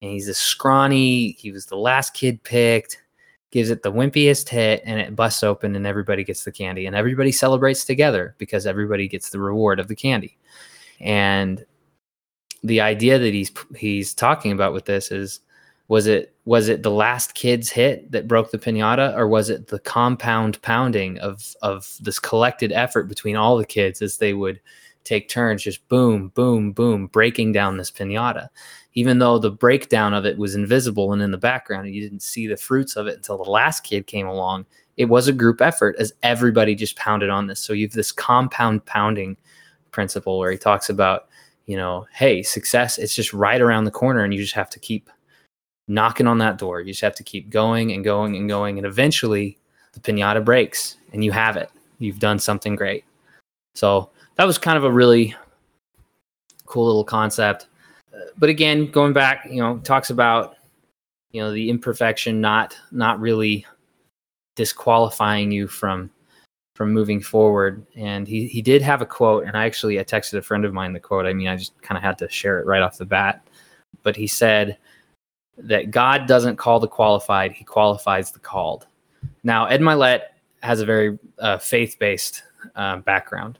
and 0.00 0.10
he's 0.10 0.28
a 0.28 0.34
scrawny, 0.34 1.32
he 1.32 1.52
was 1.52 1.66
the 1.66 1.76
last 1.76 2.14
kid 2.14 2.42
picked, 2.42 3.02
gives 3.50 3.70
it 3.70 3.82
the 3.82 3.92
wimpiest 3.92 4.48
hit, 4.48 4.82
and 4.84 4.98
it 4.98 5.14
busts 5.14 5.42
open, 5.42 5.76
and 5.76 5.86
everybody 5.86 6.24
gets 6.24 6.44
the 6.44 6.52
candy, 6.52 6.86
and 6.86 6.96
everybody 6.96 7.30
celebrates 7.30 7.84
together 7.84 8.34
because 8.38 8.66
everybody 8.66 9.06
gets 9.06 9.30
the 9.30 9.38
reward 9.38 9.78
of 9.78 9.88
the 9.88 9.94
candy. 9.94 10.36
And 10.98 11.64
the 12.62 12.80
idea 12.80 13.18
that 13.18 13.34
he's 13.34 13.52
he's 13.76 14.14
talking 14.14 14.50
about 14.50 14.72
with 14.72 14.86
this 14.86 15.10
is 15.10 15.40
was 15.88 16.06
it 16.06 16.34
was 16.44 16.68
it 16.68 16.82
the 16.82 16.90
last 16.90 17.34
kid's 17.34 17.70
hit 17.70 18.10
that 18.10 18.28
broke 18.28 18.50
the 18.50 18.58
pinata 18.58 19.14
or 19.16 19.28
was 19.28 19.50
it 19.50 19.68
the 19.68 19.78
compound 19.78 20.60
pounding 20.62 21.18
of 21.18 21.54
of 21.62 21.96
this 22.00 22.18
collected 22.18 22.72
effort 22.72 23.04
between 23.04 23.36
all 23.36 23.56
the 23.56 23.66
kids 23.66 24.00
as 24.00 24.16
they 24.16 24.32
would 24.34 24.60
take 25.04 25.28
turns 25.28 25.62
just 25.62 25.86
boom 25.88 26.28
boom 26.28 26.72
boom 26.72 27.06
breaking 27.08 27.52
down 27.52 27.76
this 27.76 27.90
pinata? 27.90 28.48
Even 28.94 29.18
though 29.18 29.38
the 29.38 29.50
breakdown 29.50 30.14
of 30.14 30.24
it 30.24 30.38
was 30.38 30.54
invisible 30.54 31.12
and 31.12 31.20
in 31.20 31.32
the 31.32 31.38
background 31.38 31.86
and 31.86 31.94
you 31.94 32.00
didn't 32.00 32.22
see 32.22 32.46
the 32.46 32.56
fruits 32.56 32.96
of 32.96 33.06
it 33.06 33.16
until 33.16 33.36
the 33.36 33.50
last 33.50 33.80
kid 33.80 34.06
came 34.06 34.26
along. 34.26 34.64
It 34.96 35.06
was 35.06 35.26
a 35.26 35.32
group 35.32 35.60
effort 35.60 35.96
as 35.98 36.12
everybody 36.22 36.76
just 36.76 36.96
pounded 36.96 37.28
on 37.28 37.48
this. 37.48 37.58
So 37.58 37.72
you've 37.72 37.92
this 37.92 38.12
compound 38.12 38.86
pounding 38.86 39.36
principle 39.90 40.38
where 40.38 40.50
he 40.50 40.58
talks 40.58 40.88
about 40.88 41.28
you 41.66 41.76
know 41.76 42.06
hey 42.12 42.42
success 42.42 42.98
it's 42.98 43.14
just 43.14 43.32
right 43.32 43.60
around 43.60 43.84
the 43.84 43.90
corner 43.90 44.24
and 44.24 44.34
you 44.34 44.40
just 44.40 44.54
have 44.54 44.68
to 44.68 44.80
keep 44.80 45.08
knocking 45.88 46.26
on 46.26 46.38
that 46.38 46.58
door. 46.58 46.80
You 46.80 46.92
just 46.92 47.02
have 47.02 47.14
to 47.16 47.22
keep 47.22 47.50
going 47.50 47.92
and 47.92 48.04
going 48.04 48.36
and 48.36 48.48
going. 48.48 48.78
And 48.78 48.86
eventually 48.86 49.58
the 49.92 50.00
pinata 50.00 50.44
breaks 50.44 50.96
and 51.12 51.24
you 51.24 51.32
have 51.32 51.56
it. 51.56 51.70
You've 51.98 52.18
done 52.18 52.38
something 52.38 52.76
great. 52.76 53.04
So 53.74 54.10
that 54.36 54.44
was 54.44 54.58
kind 54.58 54.76
of 54.76 54.84
a 54.84 54.90
really 54.90 55.34
cool 56.66 56.86
little 56.86 57.04
concept. 57.04 57.68
But 58.38 58.48
again, 58.48 58.90
going 58.90 59.12
back, 59.12 59.46
you 59.48 59.60
know, 59.60 59.78
talks 59.78 60.10
about, 60.10 60.56
you 61.30 61.40
know, 61.40 61.52
the 61.52 61.70
imperfection 61.70 62.40
not 62.40 62.76
not 62.92 63.20
really 63.20 63.66
disqualifying 64.56 65.50
you 65.50 65.66
from 65.66 66.10
from 66.76 66.92
moving 66.92 67.20
forward. 67.20 67.84
And 67.96 68.26
he 68.26 68.46
he 68.46 68.62
did 68.62 68.82
have 68.82 69.02
a 69.02 69.06
quote, 69.06 69.44
and 69.46 69.56
I 69.56 69.66
actually 69.66 69.98
I 69.98 70.04
texted 70.04 70.34
a 70.34 70.42
friend 70.42 70.64
of 70.64 70.72
mine 70.72 70.92
the 70.92 71.00
quote. 71.00 71.26
I 71.26 71.32
mean, 71.32 71.48
I 71.48 71.56
just 71.56 71.80
kind 71.82 71.96
of 71.96 72.02
had 72.02 72.18
to 72.18 72.28
share 72.28 72.60
it 72.60 72.66
right 72.66 72.82
off 72.82 72.98
the 72.98 73.04
bat. 73.04 73.46
But 74.02 74.16
he 74.16 74.26
said, 74.26 74.76
that 75.58 75.90
God 75.90 76.26
doesn't 76.26 76.56
call 76.56 76.80
the 76.80 76.88
qualified, 76.88 77.52
he 77.52 77.64
qualifies 77.64 78.30
the 78.30 78.38
called. 78.38 78.86
Now, 79.42 79.66
Ed 79.66 79.80
Mylett 79.80 80.22
has 80.62 80.80
a 80.80 80.86
very 80.86 81.18
uh, 81.38 81.58
faith 81.58 81.96
based 81.98 82.42
uh, 82.74 82.98
background. 82.98 83.58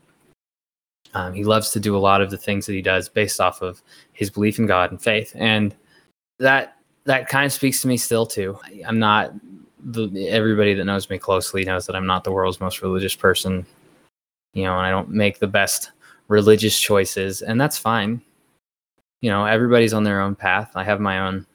Um, 1.14 1.32
he 1.32 1.44
loves 1.44 1.70
to 1.70 1.80
do 1.80 1.96
a 1.96 1.98
lot 1.98 2.20
of 2.20 2.30
the 2.30 2.36
things 2.36 2.66
that 2.66 2.72
he 2.72 2.82
does 2.82 3.08
based 3.08 3.40
off 3.40 3.62
of 3.62 3.80
his 4.12 4.30
belief 4.30 4.58
in 4.58 4.66
God 4.66 4.90
and 4.90 5.00
faith. 5.00 5.32
And 5.36 5.74
that 6.38 6.76
that 7.04 7.28
kind 7.28 7.46
of 7.46 7.52
speaks 7.52 7.82
to 7.82 7.88
me 7.88 7.96
still 7.96 8.26
too. 8.26 8.58
I'm 8.86 8.98
not 8.98 9.32
the, 9.84 10.28
everybody 10.28 10.74
that 10.74 10.84
knows 10.84 11.08
me 11.10 11.18
closely 11.18 11.64
knows 11.64 11.86
that 11.86 11.94
I'm 11.94 12.06
not 12.06 12.24
the 12.24 12.32
world's 12.32 12.60
most 12.60 12.82
religious 12.82 13.14
person, 13.14 13.66
you 14.54 14.64
know, 14.64 14.72
and 14.72 14.86
I 14.86 14.90
don't 14.90 15.10
make 15.10 15.38
the 15.38 15.46
best 15.46 15.90
religious 16.28 16.78
choices, 16.80 17.42
and 17.42 17.60
that's 17.60 17.78
fine. 17.78 18.22
You 19.20 19.30
know, 19.30 19.44
everybody's 19.44 19.92
on 19.92 20.04
their 20.04 20.20
own 20.20 20.34
path. 20.34 20.72
I 20.74 20.84
have 20.84 21.00
my 21.00 21.20
own 21.20 21.46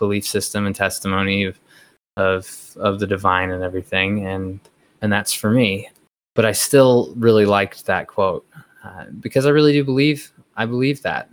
belief 0.00 0.26
system 0.26 0.66
and 0.66 0.74
testimony 0.74 1.44
of 1.44 1.60
of 2.16 2.76
of 2.76 2.98
the 2.98 3.06
divine 3.06 3.50
and 3.50 3.62
everything. 3.62 4.26
And 4.26 4.58
and 5.02 5.12
that's 5.12 5.32
for 5.32 5.50
me. 5.50 5.88
But 6.34 6.44
i 6.44 6.52
still 6.52 7.12
really 7.16 7.46
liked 7.46 7.86
that 7.86 8.06
quote 8.08 8.46
uh, 8.84 9.04
because 9.20 9.46
i 9.46 9.50
really 9.50 9.72
do 9.72 9.84
believe 9.84 10.32
i 10.56 10.66
believe 10.66 11.02
that. 11.02 11.30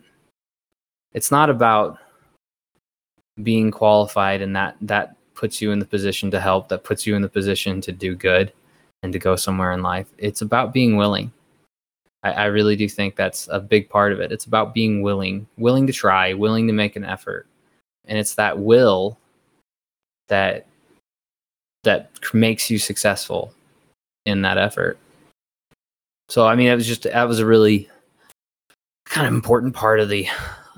It's 1.13 1.31
not 1.31 1.49
about 1.49 1.97
being 3.43 3.71
qualified 3.71 4.41
and 4.41 4.55
that 4.55 4.75
that 4.81 5.15
puts 5.35 5.61
you 5.61 5.71
in 5.71 5.79
the 5.79 5.85
position 5.85 6.31
to 6.31 6.39
help 6.39 6.67
that 6.69 6.83
puts 6.83 7.05
you 7.05 7.15
in 7.15 7.21
the 7.21 7.29
position 7.29 7.79
to 7.81 7.91
do 7.91 8.15
good 8.15 8.51
and 9.03 9.13
to 9.13 9.19
go 9.19 9.35
somewhere 9.35 9.71
in 9.71 9.83
life. 9.83 10.07
It's 10.17 10.41
about 10.41 10.73
being 10.73 10.97
willing. 10.97 11.31
I, 12.23 12.31
I 12.31 12.45
really 12.45 12.75
do 12.75 12.89
think 12.89 13.15
that's 13.15 13.47
a 13.51 13.59
big 13.59 13.87
part 13.89 14.11
of 14.11 14.19
it. 14.19 14.31
It's 14.31 14.45
about 14.45 14.73
being 14.73 15.01
willing 15.01 15.47
willing 15.57 15.87
to 15.87 15.93
try 15.93 16.33
willing 16.33 16.67
to 16.67 16.73
make 16.73 16.95
an 16.95 17.05
effort 17.05 17.47
and 18.07 18.17
it's 18.17 18.35
that 18.35 18.59
will 18.59 19.17
that 20.27 20.65
that 21.83 22.09
makes 22.33 22.69
you 22.69 22.77
successful 22.77 23.53
in 24.25 24.41
that 24.41 24.57
effort. 24.57 24.97
So 26.29 26.45
i 26.45 26.55
mean 26.55 26.67
it 26.67 26.75
was 26.75 26.87
just 26.87 27.03
that 27.03 27.27
was 27.27 27.39
a 27.39 27.45
really 27.45 27.89
kind 29.05 29.27
of 29.27 29.33
important 29.33 29.73
part 29.73 29.99
of 29.99 30.09
the 30.09 30.27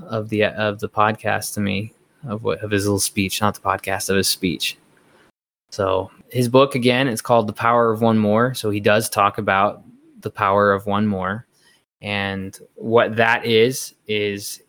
of 0.03 0.29
the 0.29 0.43
of 0.45 0.79
the 0.79 0.89
podcast 0.89 1.53
to 1.55 1.59
me 1.59 1.93
of 2.27 2.43
what 2.43 2.61
of 2.61 2.71
his 2.71 2.85
little 2.85 2.99
speech 2.99 3.41
not 3.41 3.55
the 3.55 3.61
podcast 3.61 4.09
of 4.09 4.17
his 4.17 4.27
speech. 4.27 4.77
So 5.71 6.11
his 6.29 6.47
book 6.49 6.75
again 6.75 7.07
it's 7.07 7.21
called 7.21 7.47
the 7.47 7.53
power 7.53 7.91
of 7.91 8.01
one 8.01 8.17
more. 8.17 8.53
So 8.53 8.69
he 8.69 8.79
does 8.79 9.09
talk 9.09 9.37
about 9.37 9.83
the 10.21 10.31
power 10.31 10.71
of 10.73 10.85
one 10.85 11.07
more. 11.07 11.45
And 12.01 12.57
what 12.75 13.15
that 13.17 13.45
is 13.45 13.93
is 14.07 14.61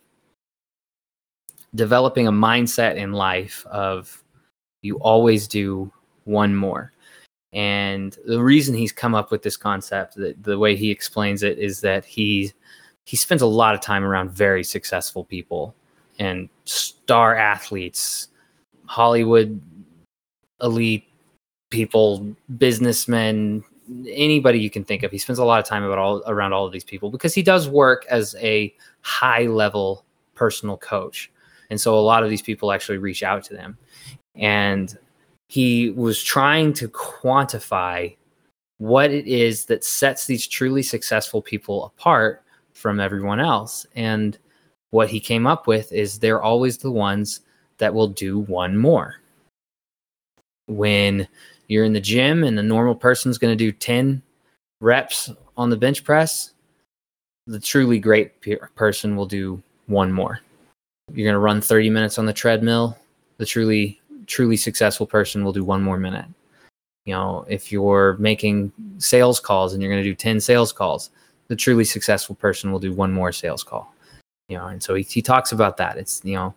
developing 1.75 2.27
a 2.27 2.31
mindset 2.31 2.95
in 2.95 3.13
life 3.13 3.65
of 3.67 4.23
you 4.81 4.97
always 4.99 5.47
do 5.47 5.91
one 6.25 6.55
more. 6.55 6.91
And 7.53 8.17
the 8.25 8.41
reason 8.41 8.75
he's 8.75 8.91
come 8.91 9.13
up 9.13 9.31
with 9.31 9.43
this 9.43 9.57
concept, 9.57 10.15
the, 10.15 10.35
the 10.41 10.57
way 10.57 10.75
he 10.75 10.89
explains 10.89 11.43
it, 11.43 11.57
is 11.59 11.81
that 11.81 12.05
he 12.05 12.53
he 13.05 13.17
spends 13.17 13.41
a 13.41 13.47
lot 13.47 13.73
of 13.73 13.81
time 13.81 14.03
around 14.03 14.31
very 14.31 14.63
successful 14.63 15.25
people, 15.25 15.75
and 16.19 16.47
star 16.65 17.35
athletes, 17.35 18.29
Hollywood 18.85 19.59
elite 20.61 21.05
people, 21.71 22.35
businessmen, 22.57 23.63
anybody 24.07 24.59
you 24.59 24.69
can 24.69 24.83
think 24.83 25.03
of. 25.03 25.11
He 25.11 25.17
spends 25.17 25.39
a 25.39 25.45
lot 25.45 25.59
of 25.59 25.65
time 25.65 25.83
about 25.83 25.97
all 25.97 26.23
around 26.27 26.53
all 26.53 26.65
of 26.65 26.71
these 26.71 26.83
people 26.83 27.09
because 27.09 27.33
he 27.33 27.41
does 27.41 27.67
work 27.67 28.05
as 28.09 28.35
a 28.39 28.73
high 29.01 29.45
level 29.47 30.05
personal 30.35 30.77
coach. 30.77 31.30
And 31.71 31.79
so 31.79 31.97
a 31.97 32.01
lot 32.01 32.21
of 32.21 32.29
these 32.29 32.41
people 32.41 32.71
actually 32.71 32.97
reach 32.97 33.23
out 33.23 33.45
to 33.45 33.53
them. 33.53 33.77
And 34.35 34.95
he 35.47 35.91
was 35.91 36.21
trying 36.21 36.73
to 36.73 36.89
quantify 36.89 38.15
what 38.77 39.09
it 39.11 39.25
is 39.25 39.65
that 39.65 39.85
sets 39.85 40.25
these 40.25 40.45
truly 40.45 40.83
successful 40.83 41.41
people 41.41 41.85
apart 41.85 42.43
from 42.73 42.99
everyone 42.99 43.39
else. 43.39 43.85
And 43.95 44.37
what 44.89 45.09
he 45.09 45.21
came 45.21 45.47
up 45.47 45.65
with 45.65 45.93
is 45.93 46.19
they're 46.19 46.41
always 46.41 46.77
the 46.77 46.91
ones 46.91 47.39
that 47.77 47.93
will 47.93 48.09
do 48.09 48.39
one 48.39 48.77
more. 48.77 49.15
When 50.67 51.25
you're 51.69 51.85
in 51.85 51.93
the 51.93 52.01
gym 52.01 52.43
and 52.43 52.57
the 52.57 52.63
normal 52.63 52.95
person's 52.95 53.37
going 53.37 53.57
to 53.57 53.63
do 53.63 53.71
10 53.71 54.21
reps 54.81 55.31
on 55.55 55.69
the 55.69 55.77
bench 55.77 56.03
press, 56.03 56.51
the 57.47 57.59
truly 57.59 57.99
great 57.99 58.33
person 58.75 59.15
will 59.15 59.25
do 59.25 59.63
one 59.87 60.11
more. 60.11 60.41
You're 61.13 61.25
going 61.25 61.33
to 61.33 61.39
run 61.39 61.61
30 61.61 61.89
minutes 61.89 62.17
on 62.17 62.25
the 62.25 62.33
treadmill, 62.33 62.97
the 63.37 63.45
truly 63.45 63.99
truly 64.27 64.55
successful 64.55 65.05
person 65.05 65.43
will 65.43 65.51
do 65.51 65.63
one 65.63 65.81
more 65.81 65.97
minute. 65.97 66.25
You 67.05 67.13
know, 67.13 67.45
if 67.49 67.71
you're 67.71 68.15
making 68.17 68.71
sales 68.97 69.39
calls 69.39 69.73
and 69.73 69.81
you're 69.81 69.91
going 69.91 70.03
to 70.03 70.09
do 70.09 70.15
10 70.15 70.39
sales 70.39 70.71
calls, 70.71 71.09
the 71.47 71.55
truly 71.55 71.83
successful 71.83 72.35
person 72.35 72.71
will 72.71 72.79
do 72.79 72.93
one 72.93 73.11
more 73.11 73.31
sales 73.31 73.63
call. 73.63 73.93
You 74.47 74.57
know, 74.57 74.67
and 74.67 74.81
so 74.81 74.95
he, 74.95 75.03
he 75.03 75.21
talks 75.21 75.51
about 75.51 75.77
that. 75.77 75.97
It's, 75.97 76.21
you 76.23 76.35
know, 76.35 76.53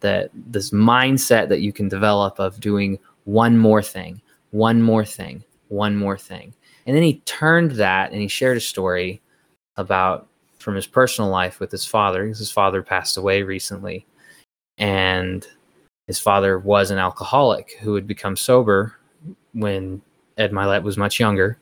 that 0.00 0.30
this 0.34 0.70
mindset 0.70 1.48
that 1.48 1.60
you 1.60 1.72
can 1.72 1.88
develop 1.88 2.38
of 2.38 2.60
doing 2.60 2.98
one 3.24 3.56
more 3.56 3.82
thing, 3.82 4.20
one 4.50 4.82
more 4.82 5.04
thing, 5.04 5.44
one 5.68 5.96
more 5.96 6.18
thing. 6.18 6.52
And 6.86 6.94
then 6.94 7.02
he 7.02 7.20
turned 7.20 7.72
that 7.72 8.12
and 8.12 8.20
he 8.20 8.28
shared 8.28 8.56
a 8.56 8.60
story 8.60 9.22
about 9.76 10.26
from 10.64 10.74
his 10.74 10.86
personal 10.86 11.30
life 11.30 11.60
with 11.60 11.70
his 11.70 11.84
father 11.84 12.24
because 12.24 12.38
his 12.38 12.50
father 12.50 12.82
passed 12.82 13.18
away 13.18 13.42
recently. 13.42 14.06
And 14.78 15.46
his 16.06 16.18
father 16.18 16.58
was 16.58 16.90
an 16.90 16.98
alcoholic 16.98 17.76
who 17.80 17.94
had 17.94 18.06
become 18.06 18.36
sober 18.36 18.96
when 19.52 20.02
Ed 20.38 20.50
Mylett 20.50 20.82
was 20.82 20.96
much 20.96 21.20
younger 21.20 21.58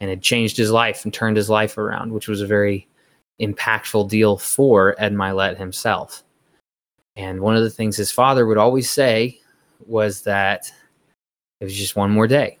and 0.00 0.08
had 0.08 0.22
changed 0.22 0.56
his 0.56 0.70
life 0.70 1.04
and 1.04 1.12
turned 1.12 1.36
his 1.36 1.50
life 1.50 1.76
around, 1.76 2.12
which 2.12 2.28
was 2.28 2.40
a 2.40 2.46
very 2.46 2.86
impactful 3.42 4.08
deal 4.08 4.38
for 4.38 4.94
Ed 4.98 5.12
Mylett 5.12 5.58
himself. 5.58 6.22
And 7.16 7.40
one 7.40 7.56
of 7.56 7.62
the 7.62 7.70
things 7.70 7.96
his 7.96 8.12
father 8.12 8.46
would 8.46 8.58
always 8.58 8.88
say 8.88 9.40
was 9.86 10.22
that 10.22 10.70
it 11.60 11.64
was 11.64 11.76
just 11.76 11.96
one 11.96 12.10
more 12.10 12.26
day. 12.26 12.58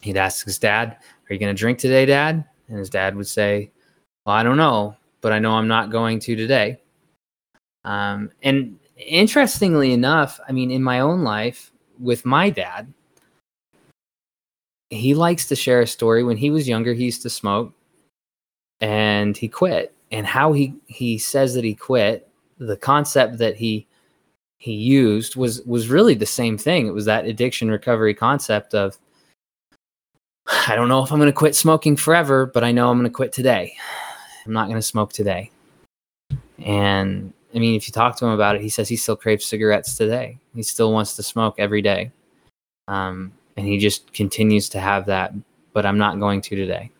He'd 0.00 0.16
ask 0.16 0.44
his 0.44 0.58
dad, 0.58 0.96
Are 1.28 1.32
you 1.32 1.38
going 1.38 1.54
to 1.54 1.58
drink 1.58 1.78
today, 1.78 2.06
dad? 2.06 2.44
And 2.68 2.78
his 2.78 2.90
dad 2.90 3.14
would 3.16 3.26
say, 3.26 3.70
Well, 4.24 4.36
I 4.36 4.42
don't 4.42 4.56
know, 4.56 4.96
but 5.20 5.32
I 5.32 5.38
know 5.38 5.52
I'm 5.52 5.68
not 5.68 5.90
going 5.90 6.20
to 6.20 6.36
today. 6.36 6.80
Um, 7.84 8.30
and 8.42 8.78
interestingly 8.96 9.92
enough, 9.92 10.38
I 10.48 10.52
mean, 10.52 10.70
in 10.70 10.82
my 10.82 11.00
own 11.00 11.22
life 11.22 11.72
with 11.98 12.24
my 12.24 12.50
dad, 12.50 12.92
he 14.90 15.14
likes 15.14 15.48
to 15.48 15.56
share 15.56 15.80
a 15.80 15.86
story. 15.86 16.22
When 16.22 16.36
he 16.36 16.50
was 16.50 16.68
younger, 16.68 16.92
he 16.92 17.04
used 17.04 17.22
to 17.22 17.30
smoke 17.30 17.72
and 18.80 19.36
he 19.36 19.48
quit. 19.48 19.94
And 20.10 20.26
how 20.26 20.52
he, 20.52 20.74
he 20.86 21.18
says 21.18 21.54
that 21.54 21.64
he 21.64 21.74
quit, 21.74 22.28
the 22.58 22.76
concept 22.76 23.38
that 23.38 23.56
he 23.56 23.86
he 24.58 24.74
used 24.74 25.34
was 25.34 25.60
was 25.62 25.88
really 25.88 26.14
the 26.14 26.24
same 26.24 26.56
thing. 26.56 26.86
It 26.86 26.94
was 26.94 27.06
that 27.06 27.24
addiction 27.24 27.68
recovery 27.68 28.14
concept 28.14 28.74
of 28.74 28.96
I 30.68 30.76
don't 30.76 30.88
know 30.88 31.02
if 31.02 31.10
I'm 31.10 31.18
going 31.18 31.26
to 31.26 31.36
quit 31.36 31.56
smoking 31.56 31.96
forever, 31.96 32.46
but 32.46 32.62
I 32.62 32.70
know 32.70 32.88
I'm 32.88 32.96
going 32.96 33.10
to 33.10 33.12
quit 33.12 33.32
today. 33.32 33.74
I'm 34.46 34.52
not 34.52 34.66
going 34.66 34.78
to 34.78 34.82
smoke 34.82 35.12
today. 35.12 35.50
And 36.64 37.32
I 37.54 37.58
mean, 37.58 37.74
if 37.74 37.86
you 37.86 37.92
talk 37.92 38.16
to 38.16 38.26
him 38.26 38.32
about 38.32 38.56
it, 38.56 38.62
he 38.62 38.68
says 38.68 38.88
he 38.88 38.96
still 38.96 39.16
craves 39.16 39.44
cigarettes 39.44 39.96
today. 39.96 40.38
He 40.54 40.62
still 40.62 40.92
wants 40.92 41.16
to 41.16 41.22
smoke 41.22 41.56
every 41.58 41.82
day. 41.82 42.10
Um, 42.88 43.32
and 43.56 43.66
he 43.66 43.78
just 43.78 44.12
continues 44.12 44.68
to 44.70 44.80
have 44.80 45.06
that, 45.06 45.32
but 45.72 45.84
I'm 45.84 45.98
not 45.98 46.18
going 46.18 46.40
to 46.42 46.56
today 46.56 46.90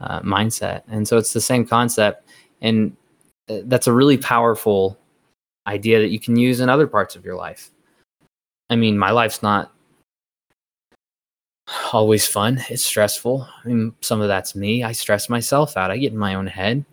uh, 0.00 0.20
mindset. 0.20 0.82
And 0.88 1.06
so 1.06 1.18
it's 1.18 1.32
the 1.32 1.40
same 1.40 1.66
concept. 1.66 2.28
And 2.60 2.96
uh, 3.48 3.58
that's 3.64 3.86
a 3.86 3.92
really 3.92 4.16
powerful 4.16 4.98
idea 5.66 6.00
that 6.00 6.08
you 6.08 6.20
can 6.20 6.36
use 6.36 6.60
in 6.60 6.68
other 6.68 6.86
parts 6.86 7.16
of 7.16 7.24
your 7.24 7.36
life. 7.36 7.70
I 8.70 8.76
mean, 8.76 8.98
my 8.98 9.10
life's 9.10 9.42
not 9.42 9.72
always 11.92 12.26
fun. 12.26 12.62
It's 12.68 12.84
stressful. 12.84 13.48
I 13.64 13.68
mean, 13.68 13.94
some 14.00 14.20
of 14.20 14.28
that's 14.28 14.54
me. 14.54 14.84
I 14.84 14.92
stress 14.92 15.28
myself 15.28 15.76
out. 15.76 15.90
I 15.90 15.96
get 15.96 16.12
in 16.12 16.18
my 16.18 16.34
own 16.34 16.46
head 16.46 16.84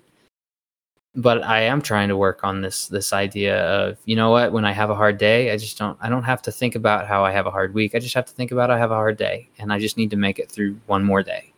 but 1.15 1.43
I 1.43 1.61
am 1.61 1.81
trying 1.81 2.09
to 2.09 2.17
work 2.17 2.43
on 2.43 2.61
this 2.61 2.87
this 2.87 3.13
idea 3.13 3.63
of 3.65 3.97
you 4.05 4.15
know 4.15 4.31
what 4.31 4.51
when 4.51 4.65
I 4.65 4.71
have 4.71 4.89
a 4.89 4.95
hard 4.95 5.17
day 5.17 5.51
I 5.51 5.57
just 5.57 5.77
don't 5.77 5.97
I 6.01 6.09
don't 6.09 6.23
have 6.23 6.41
to 6.43 6.51
think 6.51 6.75
about 6.75 7.07
how 7.07 7.23
I 7.23 7.31
have 7.31 7.45
a 7.45 7.51
hard 7.51 7.73
week 7.73 7.93
I 7.93 7.99
just 7.99 8.15
have 8.15 8.25
to 8.25 8.33
think 8.33 8.51
about 8.51 8.71
I 8.71 8.77
have 8.79 8.91
a 8.91 8.95
hard 8.95 9.17
day 9.17 9.47
and 9.59 9.71
I 9.71 9.79
just 9.79 9.97
need 9.97 10.09
to 10.11 10.17
make 10.17 10.39
it 10.39 10.51
through 10.51 10.79
one 10.87 11.03
more 11.03 11.21
day. 11.23 11.53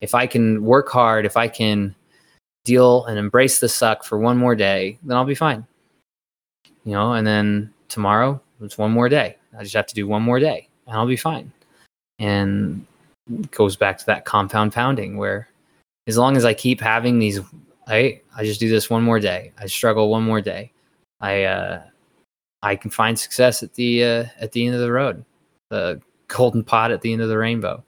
If 0.00 0.14
I 0.14 0.26
can 0.26 0.64
work 0.64 0.88
hard, 0.88 1.26
if 1.26 1.36
I 1.36 1.48
can 1.48 1.94
deal 2.64 3.04
and 3.06 3.18
embrace 3.18 3.58
the 3.58 3.68
suck 3.68 4.04
for 4.04 4.18
one 4.18 4.38
more 4.38 4.54
day, 4.54 4.98
then 5.02 5.16
I'll 5.16 5.24
be 5.24 5.34
fine. 5.34 5.66
You 6.84 6.92
know, 6.92 7.12
and 7.12 7.26
then 7.26 7.72
tomorrow 7.88 8.40
it's 8.60 8.78
one 8.78 8.90
more 8.90 9.08
day. 9.08 9.36
I 9.58 9.62
just 9.62 9.74
have 9.74 9.86
to 9.86 9.94
do 9.94 10.06
one 10.06 10.22
more 10.22 10.38
day 10.38 10.68
and 10.86 10.96
I'll 10.96 11.06
be 11.06 11.16
fine. 11.16 11.52
And 12.18 12.86
goes 13.50 13.76
back 13.76 13.98
to 13.98 14.06
that 14.06 14.24
compound 14.24 14.72
pounding 14.72 15.16
where 15.16 15.48
as 16.06 16.18
long 16.18 16.36
as 16.36 16.44
I 16.44 16.52
keep 16.52 16.80
having 16.80 17.18
these 17.18 17.40
I 17.86 18.20
I 18.36 18.44
just 18.44 18.60
do 18.60 18.68
this 18.68 18.88
one 18.88 19.02
more 19.02 19.20
day. 19.20 19.52
I 19.58 19.66
struggle 19.66 20.08
one 20.08 20.22
more 20.22 20.40
day. 20.40 20.72
I 21.20 21.44
uh, 21.44 21.82
I 22.62 22.76
can 22.76 22.90
find 22.90 23.18
success 23.18 23.62
at 23.62 23.74
the 23.74 24.04
uh, 24.04 24.24
at 24.40 24.52
the 24.52 24.66
end 24.66 24.74
of 24.74 24.80
the 24.80 24.92
road, 24.92 25.24
the 25.70 26.00
golden 26.28 26.64
pot 26.64 26.90
at 26.90 27.00
the 27.02 27.12
end 27.12 27.22
of 27.22 27.28
the 27.28 27.38
rainbow. 27.38 27.82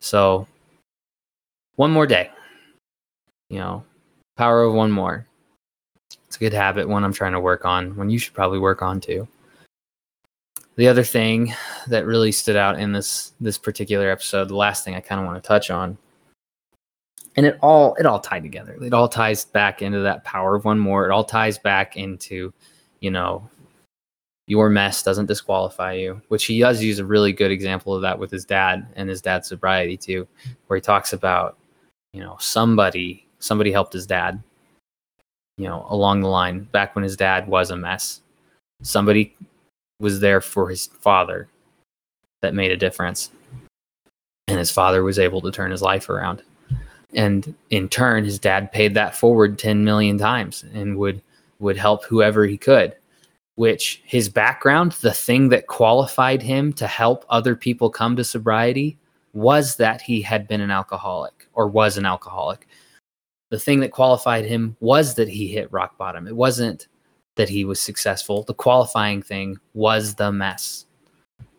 So 0.00 0.46
one 1.76 1.90
more 1.90 2.06
day. 2.06 2.30
You 3.48 3.58
know, 3.58 3.84
power 4.36 4.62
of 4.62 4.74
one 4.74 4.90
more. 4.90 5.26
It's 6.26 6.36
a 6.36 6.40
good 6.40 6.52
habit, 6.54 6.88
one 6.88 7.04
I'm 7.04 7.12
trying 7.12 7.32
to 7.32 7.40
work 7.40 7.64
on, 7.64 7.94
one 7.96 8.08
you 8.08 8.18
should 8.18 8.32
probably 8.32 8.58
work 8.58 8.80
on 8.80 9.00
too. 9.00 9.28
The 10.76 10.88
other 10.88 11.04
thing 11.04 11.54
that 11.88 12.06
really 12.06 12.32
stood 12.32 12.56
out 12.56 12.78
in 12.78 12.92
this 12.92 13.32
this 13.40 13.58
particular 13.58 14.10
episode, 14.10 14.48
the 14.48 14.56
last 14.56 14.84
thing 14.84 14.94
I 14.94 15.00
kind 15.00 15.20
of 15.20 15.26
want 15.26 15.42
to 15.42 15.46
touch 15.46 15.70
on 15.70 15.98
and 17.36 17.46
it 17.46 17.58
all 17.60 17.94
it 17.94 18.06
all 18.06 18.20
tied 18.20 18.42
together. 18.42 18.76
It 18.82 18.92
all 18.92 19.08
ties 19.08 19.44
back 19.44 19.82
into 19.82 20.00
that 20.00 20.24
power 20.24 20.54
of 20.54 20.64
one 20.64 20.78
more. 20.78 21.06
It 21.06 21.12
all 21.12 21.24
ties 21.24 21.58
back 21.58 21.96
into 21.96 22.52
you 23.00 23.10
know 23.10 23.48
your 24.48 24.68
mess 24.68 25.02
doesn't 25.02 25.26
disqualify 25.26 25.92
you 25.92 26.20
which 26.28 26.46
he 26.46 26.58
does 26.58 26.82
use 26.82 26.98
a 26.98 27.04
really 27.04 27.32
good 27.32 27.52
example 27.52 27.94
of 27.94 28.02
that 28.02 28.18
with 28.18 28.30
his 28.30 28.44
dad 28.44 28.86
and 28.96 29.08
his 29.08 29.22
dad's 29.22 29.48
sobriety 29.48 29.96
too 29.96 30.26
where 30.66 30.76
he 30.76 30.80
talks 30.80 31.12
about 31.12 31.56
you 32.12 32.20
know 32.20 32.36
somebody 32.40 33.24
somebody 33.38 33.70
helped 33.70 33.92
his 33.92 34.04
dad 34.04 34.42
you 35.56 35.66
know 35.66 35.86
along 35.90 36.20
the 36.20 36.28
line 36.28 36.64
back 36.72 36.94
when 36.94 37.02
his 37.02 37.16
dad 37.16 37.46
was 37.46 37.70
a 37.70 37.76
mess. 37.76 38.20
Somebody 38.82 39.36
was 40.02 40.20
there 40.20 40.42
for 40.42 40.68
his 40.68 40.86
father 40.86 41.48
that 42.42 42.54
made 42.54 42.70
a 42.70 42.76
difference. 42.76 43.30
And 44.48 44.58
his 44.58 44.70
father 44.70 45.02
was 45.02 45.18
able 45.18 45.40
to 45.40 45.50
turn 45.50 45.70
his 45.70 45.80
life 45.80 46.10
around. 46.10 46.42
And 47.14 47.54
in 47.70 47.88
turn 47.88 48.24
his 48.24 48.38
dad 48.38 48.72
paid 48.72 48.94
that 48.94 49.16
forward 49.16 49.58
10 49.58 49.84
million 49.84 50.18
times 50.18 50.64
and 50.74 50.98
would 50.98 51.22
would 51.58 51.76
help 51.76 52.04
whoever 52.04 52.44
he 52.44 52.58
could 52.58 52.96
which 53.56 54.02
his 54.04 54.28
background 54.28 54.92
the 55.02 55.12
thing 55.12 55.48
that 55.50 55.66
qualified 55.66 56.42
him 56.42 56.72
to 56.72 56.86
help 56.86 57.24
other 57.28 57.54
people 57.54 57.90
come 57.90 58.16
to 58.16 58.24
sobriety 58.24 58.98
was 59.34 59.76
that 59.76 60.00
he 60.00 60.20
had 60.22 60.48
been 60.48 60.60
an 60.60 60.70
alcoholic 60.70 61.48
or 61.54 61.68
was 61.68 61.96
an 61.96 62.06
alcoholic. 62.06 62.66
The 63.50 63.58
thing 63.58 63.80
that 63.80 63.90
qualified 63.90 64.44
him 64.44 64.76
was 64.80 65.14
that 65.14 65.28
he 65.28 65.48
hit 65.48 65.72
rock 65.72 65.98
bottom. 65.98 66.26
It 66.26 66.36
wasn't 66.36 66.86
that 67.36 67.48
he 67.48 67.64
was 67.64 67.80
successful. 67.80 68.42
The 68.42 68.54
qualifying 68.54 69.22
thing 69.22 69.58
was 69.74 70.14
the 70.14 70.30
mess. 70.32 70.86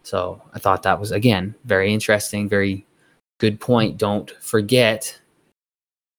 So 0.03 0.41
i 0.53 0.59
thought 0.59 0.83
that 0.83 0.99
was 0.99 1.11
again 1.11 1.55
very 1.63 1.93
interesting 1.93 2.49
very 2.49 2.85
good 3.43 3.59
point. 3.59 3.97
Don't 3.97 4.31
forget 4.41 5.19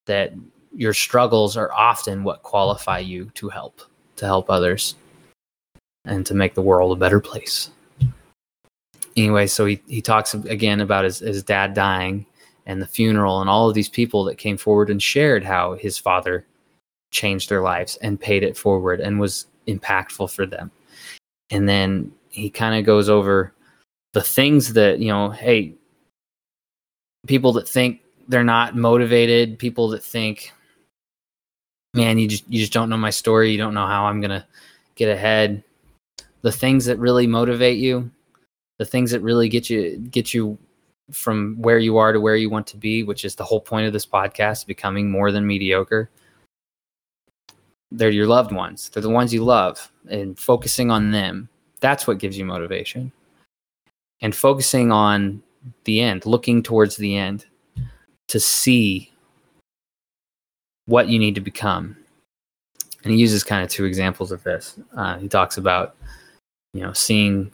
that 0.06 0.34
your 0.74 0.92
struggles 0.92 1.56
are 1.56 1.72
often 1.72 2.22
what 2.22 2.42
qualify 2.42 2.98
you 2.98 3.30
to 3.34 3.48
help, 3.48 3.80
to 4.16 4.26
help 4.26 4.50
others, 4.50 4.94
and 6.04 6.26
to 6.26 6.34
make 6.34 6.52
the 6.52 6.60
world 6.60 6.92
a 6.92 7.00
better 7.00 7.20
place. 7.20 7.70
Anyway, 9.16 9.46
so 9.46 9.64
he, 9.64 9.80
he 9.88 10.02
talks 10.02 10.34
again 10.34 10.82
about 10.82 11.04
his, 11.04 11.20
his 11.20 11.42
dad 11.42 11.72
dying 11.72 12.26
and 12.66 12.82
the 12.82 12.86
funeral 12.86 13.40
and 13.40 13.48
all 13.48 13.68
of 13.68 13.74
these 13.74 13.88
people 13.88 14.24
that 14.24 14.36
came 14.36 14.58
forward 14.58 14.90
and 14.90 15.02
shared 15.02 15.44
how 15.44 15.74
his 15.74 15.96
father 15.96 16.44
changed 17.14 17.48
their 17.48 17.62
lives 17.62 17.96
and 18.02 18.20
paid 18.20 18.42
it 18.42 18.56
forward 18.56 19.00
and 19.00 19.18
was 19.20 19.46
impactful 19.66 20.30
for 20.30 20.44
them. 20.44 20.70
And 21.50 21.68
then 21.68 22.12
he 22.28 22.50
kind 22.50 22.78
of 22.78 22.84
goes 22.84 23.08
over 23.08 23.54
the 24.12 24.20
things 24.20 24.72
that, 24.74 24.98
you 24.98 25.08
know, 25.08 25.30
hey, 25.30 25.74
people 27.26 27.52
that 27.52 27.68
think 27.68 28.00
they're 28.28 28.44
not 28.44 28.76
motivated, 28.76 29.58
people 29.58 29.88
that 29.90 30.02
think, 30.02 30.52
man, 31.94 32.18
you 32.18 32.28
just 32.28 32.44
you 32.48 32.58
just 32.58 32.72
don't 32.72 32.90
know 32.90 32.96
my 32.96 33.10
story, 33.10 33.52
you 33.52 33.58
don't 33.58 33.74
know 33.74 33.86
how 33.86 34.06
I'm 34.06 34.20
gonna 34.20 34.46
get 34.96 35.08
ahead. 35.08 35.62
The 36.42 36.52
things 36.52 36.84
that 36.86 36.98
really 36.98 37.26
motivate 37.26 37.78
you, 37.78 38.10
the 38.78 38.84
things 38.84 39.12
that 39.12 39.20
really 39.20 39.48
get 39.48 39.70
you 39.70 39.98
get 40.10 40.34
you 40.34 40.58
from 41.10 41.56
where 41.60 41.78
you 41.78 41.98
are 41.98 42.12
to 42.12 42.20
where 42.20 42.36
you 42.36 42.50
want 42.50 42.66
to 42.68 42.76
be, 42.76 43.02
which 43.02 43.24
is 43.24 43.34
the 43.34 43.44
whole 43.44 43.60
point 43.60 43.86
of 43.86 43.92
this 43.92 44.06
podcast, 44.06 44.66
becoming 44.66 45.10
more 45.10 45.30
than 45.30 45.46
mediocre. 45.46 46.10
They're 47.96 48.10
your 48.10 48.26
loved 48.26 48.52
ones. 48.52 48.88
They're 48.88 49.02
the 49.02 49.08
ones 49.08 49.32
you 49.32 49.44
love 49.44 49.90
and 50.10 50.38
focusing 50.38 50.90
on 50.90 51.12
them. 51.12 51.48
That's 51.80 52.06
what 52.06 52.18
gives 52.18 52.36
you 52.36 52.44
motivation. 52.44 53.12
And 54.20 54.34
focusing 54.34 54.90
on 54.90 55.42
the 55.84 56.00
end, 56.00 56.26
looking 56.26 56.62
towards 56.62 56.96
the 56.96 57.16
end 57.16 57.46
to 58.28 58.40
see 58.40 59.12
what 60.86 61.08
you 61.08 61.18
need 61.18 61.34
to 61.36 61.40
become. 61.40 61.96
And 63.04 63.12
he 63.12 63.18
uses 63.18 63.44
kind 63.44 63.62
of 63.62 63.70
two 63.70 63.84
examples 63.84 64.32
of 64.32 64.42
this. 64.42 64.78
Uh, 64.96 65.18
he 65.18 65.28
talks 65.28 65.56
about, 65.56 65.94
you 66.72 66.80
know, 66.80 66.92
seeing 66.92 67.52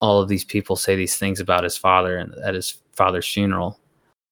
all 0.00 0.20
of 0.20 0.28
these 0.28 0.44
people 0.44 0.76
say 0.76 0.96
these 0.96 1.16
things 1.16 1.40
about 1.40 1.64
his 1.64 1.76
father 1.76 2.18
and 2.18 2.34
at 2.44 2.54
his 2.54 2.78
father's 2.92 3.26
funeral, 3.26 3.78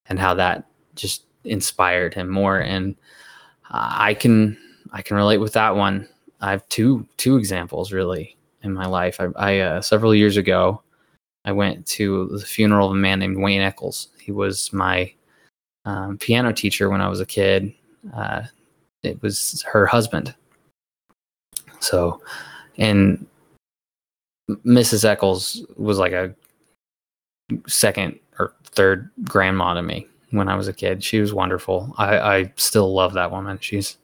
and 0.06 0.18
how 0.18 0.34
that 0.34 0.66
just 0.94 1.24
inspired 1.44 2.12
him 2.12 2.28
more. 2.28 2.58
And 2.58 2.96
I 3.70 4.14
can 4.14 4.58
I 4.92 5.02
can 5.02 5.16
relate 5.16 5.38
with 5.38 5.54
that 5.54 5.74
one. 5.74 6.08
I 6.40 6.50
have 6.50 6.68
two 6.68 7.06
two 7.16 7.36
examples 7.36 7.92
really 7.92 8.36
in 8.62 8.72
my 8.72 8.86
life. 8.86 9.20
I, 9.20 9.28
I 9.36 9.58
uh, 9.60 9.80
several 9.80 10.14
years 10.14 10.36
ago, 10.36 10.82
I 11.44 11.52
went 11.52 11.86
to 11.86 12.28
the 12.28 12.44
funeral 12.44 12.88
of 12.88 12.92
a 12.92 12.96
man 12.96 13.18
named 13.18 13.38
Wayne 13.38 13.62
Eccles. 13.62 14.08
He 14.20 14.32
was 14.32 14.72
my 14.72 15.12
um, 15.84 16.18
piano 16.18 16.52
teacher 16.52 16.90
when 16.90 17.00
I 17.00 17.08
was 17.08 17.20
a 17.20 17.26
kid. 17.26 17.72
Uh, 18.14 18.42
it 19.02 19.20
was 19.22 19.62
her 19.62 19.86
husband. 19.86 20.34
So, 21.80 22.20
and 22.78 23.26
Mrs. 24.64 25.04
Eccles 25.04 25.64
was 25.76 25.98
like 25.98 26.12
a 26.12 26.34
second 27.66 28.18
or 28.38 28.54
third 28.64 29.10
grandma 29.24 29.74
to 29.74 29.82
me 29.82 30.06
when 30.30 30.48
I 30.48 30.54
was 30.54 30.68
a 30.68 30.72
kid. 30.72 31.02
She 31.02 31.20
was 31.20 31.34
wonderful. 31.34 31.92
I, 31.98 32.18
I 32.18 32.52
still 32.56 32.94
love 32.94 33.14
that 33.14 33.30
woman. 33.30 33.58
She's 33.60 33.98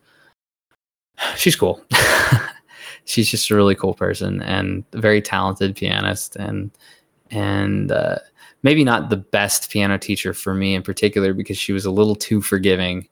she's 1.37 1.57
cool. 1.57 1.83
she's 3.05 3.31
just 3.31 3.51
a 3.51 3.57
really 3.57 3.75
cool 3.75 3.95
person 3.95 4.43
and 4.43 4.85
very 4.93 5.23
talented 5.23 5.75
pianist 5.75 6.37
and 6.37 6.71
and 7.31 7.93
uh, 7.93 8.19
maybe 8.63 8.85
not 8.85 9.11
the 9.11 9.17
best 9.17 9.71
piano 9.71 9.99
teacher 9.99 10.33
for 10.33 10.55
me 10.55 10.75
in 10.75 10.83
particular 10.83 11.35
because 11.35 11.59
she 11.59 11.73
was 11.73 11.85
a 11.85 11.91
little 11.91 12.15
too 12.15 12.41
forgiving. 12.41 13.09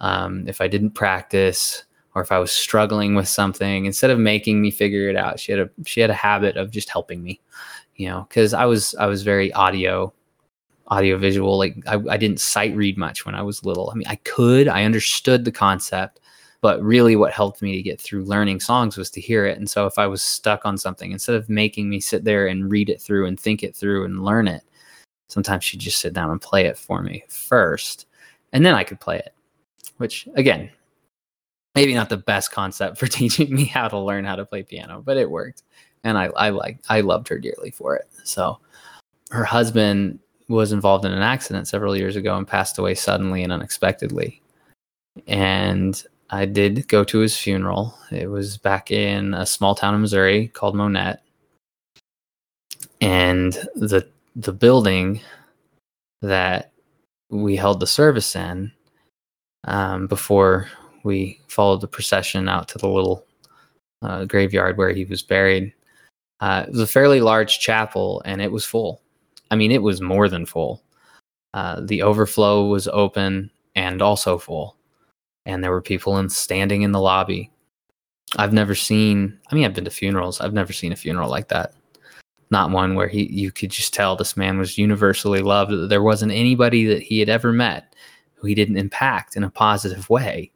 Um, 0.00 0.48
if 0.48 0.60
I 0.60 0.68
didn't 0.68 0.92
practice 0.92 1.84
or 2.14 2.22
if 2.22 2.32
I 2.32 2.38
was 2.38 2.50
struggling 2.50 3.14
with 3.14 3.28
something, 3.28 3.86
instead 3.86 4.10
of 4.10 4.18
making 4.18 4.60
me 4.60 4.70
figure 4.70 5.08
it 5.08 5.16
out, 5.16 5.38
she 5.38 5.52
had 5.52 5.60
a 5.60 5.70
she 5.84 6.00
had 6.00 6.10
a 6.10 6.14
habit 6.14 6.56
of 6.56 6.70
just 6.70 6.88
helping 6.88 7.22
me, 7.22 7.40
you 7.96 8.08
know, 8.08 8.26
because 8.28 8.54
I 8.54 8.64
was 8.64 8.94
I 8.96 9.06
was 9.06 9.22
very 9.22 9.52
audio 9.52 10.12
audio 10.88 11.16
visual 11.16 11.56
like 11.56 11.76
I, 11.86 12.00
I 12.10 12.16
didn't 12.16 12.40
sight 12.40 12.74
read 12.74 12.98
much 12.98 13.24
when 13.24 13.36
i 13.36 13.42
was 13.42 13.64
little 13.64 13.90
i 13.90 13.94
mean 13.94 14.08
i 14.08 14.16
could 14.16 14.66
i 14.66 14.82
understood 14.82 15.44
the 15.44 15.52
concept 15.52 16.18
but 16.62 16.82
really 16.82 17.16
what 17.16 17.32
helped 17.32 17.62
me 17.62 17.76
to 17.76 17.82
get 17.82 18.00
through 18.00 18.24
learning 18.24 18.60
songs 18.60 18.96
was 18.96 19.10
to 19.10 19.20
hear 19.20 19.46
it 19.46 19.58
and 19.58 19.68
so 19.68 19.86
if 19.86 19.98
i 19.98 20.06
was 20.06 20.22
stuck 20.22 20.64
on 20.64 20.76
something 20.76 21.12
instead 21.12 21.34
of 21.34 21.48
making 21.48 21.88
me 21.88 22.00
sit 22.00 22.24
there 22.24 22.46
and 22.46 22.70
read 22.70 22.88
it 22.88 23.00
through 23.00 23.26
and 23.26 23.38
think 23.38 23.62
it 23.62 23.74
through 23.74 24.04
and 24.04 24.24
learn 24.24 24.46
it 24.46 24.62
sometimes 25.30 25.64
she'd 25.64 25.80
just 25.80 25.98
sit 25.98 26.12
down 26.12 26.30
and 26.30 26.40
play 26.40 26.66
it 26.66 26.76
for 26.76 27.02
me 27.02 27.24
first, 27.28 28.06
and 28.52 28.66
then 28.66 28.74
I 28.74 28.84
could 28.84 29.00
play 29.00 29.18
it. 29.18 29.34
Which 29.98 30.28
again, 30.34 30.70
maybe 31.74 31.94
not 31.94 32.08
the 32.08 32.16
best 32.16 32.52
concept 32.52 32.98
for 32.98 33.06
teaching 33.06 33.54
me 33.54 33.64
how 33.64 33.88
to 33.88 33.98
learn 33.98 34.24
how 34.24 34.36
to 34.36 34.44
play 34.44 34.62
piano, 34.62 35.02
but 35.04 35.16
it 35.16 35.30
worked, 35.30 35.62
and 36.04 36.18
I 36.18 36.26
I 36.36 36.50
like 36.50 36.78
I 36.88 37.00
loved 37.00 37.28
her 37.28 37.38
dearly 37.38 37.70
for 37.70 37.96
it. 37.96 38.08
So 38.24 38.58
her 39.30 39.44
husband 39.44 40.18
was 40.48 40.72
involved 40.72 41.04
in 41.04 41.12
an 41.12 41.22
accident 41.22 41.68
several 41.68 41.96
years 41.96 42.16
ago 42.16 42.36
and 42.36 42.46
passed 42.46 42.78
away 42.78 42.94
suddenly 42.94 43.44
and 43.44 43.52
unexpectedly. 43.52 44.42
And 45.28 46.02
I 46.30 46.44
did 46.44 46.86
go 46.86 47.02
to 47.04 47.18
his 47.18 47.36
funeral. 47.36 47.98
It 48.12 48.30
was 48.30 48.56
back 48.56 48.90
in 48.90 49.34
a 49.34 49.44
small 49.44 49.74
town 49.74 49.94
in 49.94 50.00
Missouri 50.00 50.48
called 50.48 50.76
Monett. 50.76 51.18
And 53.00 53.52
the 53.74 54.06
the 54.36 54.52
building 54.52 55.20
that 56.22 56.72
we 57.30 57.56
held 57.56 57.80
the 57.80 57.86
service 57.86 58.36
in 58.36 58.70
um, 59.64 60.06
before 60.06 60.68
we 61.02 61.40
followed 61.48 61.80
the 61.80 61.88
procession 61.88 62.48
out 62.48 62.68
to 62.68 62.78
the 62.78 62.88
little 62.88 63.24
uh, 64.02 64.24
graveyard 64.24 64.76
where 64.76 64.92
he 64.92 65.04
was 65.04 65.22
buried. 65.22 65.72
Uh, 66.40 66.64
it 66.66 66.70
was 66.70 66.80
a 66.80 66.86
fairly 66.86 67.20
large 67.20 67.58
chapel 67.58 68.22
and 68.24 68.40
it 68.40 68.52
was 68.52 68.64
full. 68.64 69.02
I 69.50 69.56
mean, 69.56 69.72
it 69.72 69.82
was 69.82 70.00
more 70.00 70.28
than 70.28 70.46
full. 70.46 70.82
Uh, 71.54 71.80
the 71.80 72.02
overflow 72.02 72.66
was 72.66 72.86
open 72.88 73.50
and 73.74 74.00
also 74.00 74.38
full. 74.38 74.76
And 75.50 75.62
there 75.62 75.70
were 75.70 75.82
people 75.82 76.18
in, 76.18 76.30
standing 76.30 76.82
in 76.82 76.92
the 76.92 77.00
lobby. 77.00 77.50
I've 78.36 78.52
never 78.52 78.74
seen, 78.74 79.38
I 79.50 79.54
mean, 79.54 79.64
I've 79.64 79.74
been 79.74 79.84
to 79.84 79.90
funerals. 79.90 80.40
I've 80.40 80.54
never 80.54 80.72
seen 80.72 80.92
a 80.92 80.96
funeral 80.96 81.28
like 81.28 81.48
that 81.48 81.74
not 82.50 82.70
one 82.70 82.94
where 82.94 83.08
he 83.08 83.30
you 83.32 83.52
could 83.52 83.70
just 83.70 83.94
tell 83.94 84.16
this 84.16 84.36
man 84.36 84.58
was 84.58 84.76
universally 84.76 85.40
loved. 85.40 85.88
There 85.88 86.02
wasn't 86.02 86.32
anybody 86.32 86.84
that 86.86 87.02
he 87.02 87.20
had 87.20 87.28
ever 87.28 87.52
met 87.52 87.94
who 88.34 88.46
he 88.48 88.54
didn't 88.54 88.78
impact 88.78 89.36
in 89.36 89.44
a 89.44 89.50
positive 89.50 90.08
way. 90.10 90.50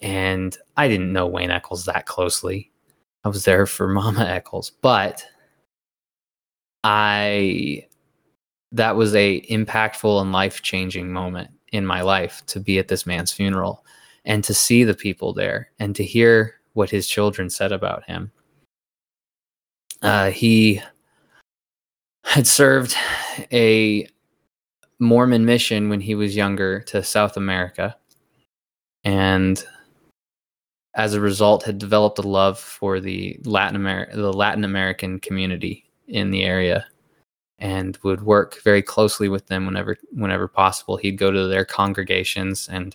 And 0.00 0.56
I 0.76 0.88
didn't 0.88 1.12
know 1.12 1.26
Wayne 1.26 1.50
Eccles 1.50 1.86
that 1.86 2.06
closely. 2.06 2.70
I 3.24 3.28
was 3.28 3.44
there 3.44 3.66
for 3.66 3.88
Mama 3.92 4.24
Eccles, 4.24 4.70
but 4.82 5.24
I 6.84 7.86
that 8.72 8.96
was 8.96 9.14
a 9.14 9.40
impactful 9.50 10.20
and 10.20 10.30
life-changing 10.30 11.10
moment 11.10 11.50
in 11.72 11.86
my 11.86 12.02
life 12.02 12.42
to 12.46 12.60
be 12.60 12.78
at 12.78 12.88
this 12.88 13.06
man's 13.06 13.32
funeral 13.32 13.84
and 14.28 14.44
to 14.44 14.54
see 14.54 14.84
the 14.84 14.94
people 14.94 15.32
there 15.32 15.70
and 15.80 15.96
to 15.96 16.04
hear 16.04 16.54
what 16.74 16.90
his 16.90 17.08
children 17.08 17.50
said 17.50 17.72
about 17.72 18.04
him. 18.04 18.30
Uh, 20.02 20.30
he 20.30 20.80
had 22.24 22.46
served 22.46 22.94
a 23.50 24.06
Mormon 25.00 25.44
mission 25.44 25.88
when 25.88 26.00
he 26.00 26.14
was 26.14 26.36
younger 26.36 26.80
to 26.80 27.02
South 27.02 27.36
America. 27.36 27.96
And 29.02 29.64
as 30.94 31.14
a 31.14 31.20
result, 31.20 31.62
had 31.62 31.78
developed 31.78 32.18
a 32.18 32.22
love 32.22 32.58
for 32.58 33.00
the 33.00 33.40
Latin 33.44 33.76
America, 33.76 34.16
the 34.16 34.32
Latin 34.32 34.64
American 34.64 35.20
community 35.20 35.90
in 36.06 36.30
the 36.30 36.44
area, 36.44 36.86
and 37.58 37.96
would 38.02 38.22
work 38.22 38.62
very 38.62 38.82
closely 38.82 39.28
with 39.28 39.46
them 39.46 39.64
whenever 39.64 39.96
whenever 40.12 40.48
possible. 40.48 40.96
He'd 40.96 41.18
go 41.18 41.30
to 41.30 41.46
their 41.46 41.64
congregations 41.64 42.68
and 42.68 42.94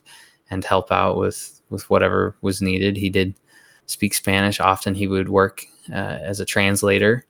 and 0.53 0.63
help 0.63 0.91
out 0.91 1.17
with 1.17 1.61
with 1.69 1.89
whatever 1.89 2.35
was 2.41 2.61
needed. 2.61 2.95
He 2.95 3.09
did 3.09 3.33
speak 3.87 4.13
Spanish. 4.13 4.59
Often 4.59 4.95
he 4.95 5.07
would 5.07 5.29
work 5.29 5.65
uh, 5.91 6.19
as 6.21 6.39
a 6.39 6.45
translator 6.45 7.25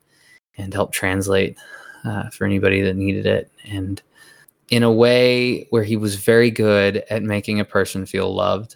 and 0.57 0.73
help 0.73 0.91
translate 0.91 1.57
uh, 2.05 2.29
for 2.29 2.45
anybody 2.45 2.81
that 2.81 2.95
needed 2.95 3.25
it. 3.25 3.49
And 3.65 4.01
in 4.69 4.83
a 4.83 4.91
way 4.91 5.65
where 5.69 5.83
he 5.83 5.97
was 5.97 6.15
very 6.15 6.51
good 6.51 7.03
at 7.09 7.23
making 7.23 7.59
a 7.59 7.65
person 7.65 8.05
feel 8.05 8.33
loved 8.35 8.75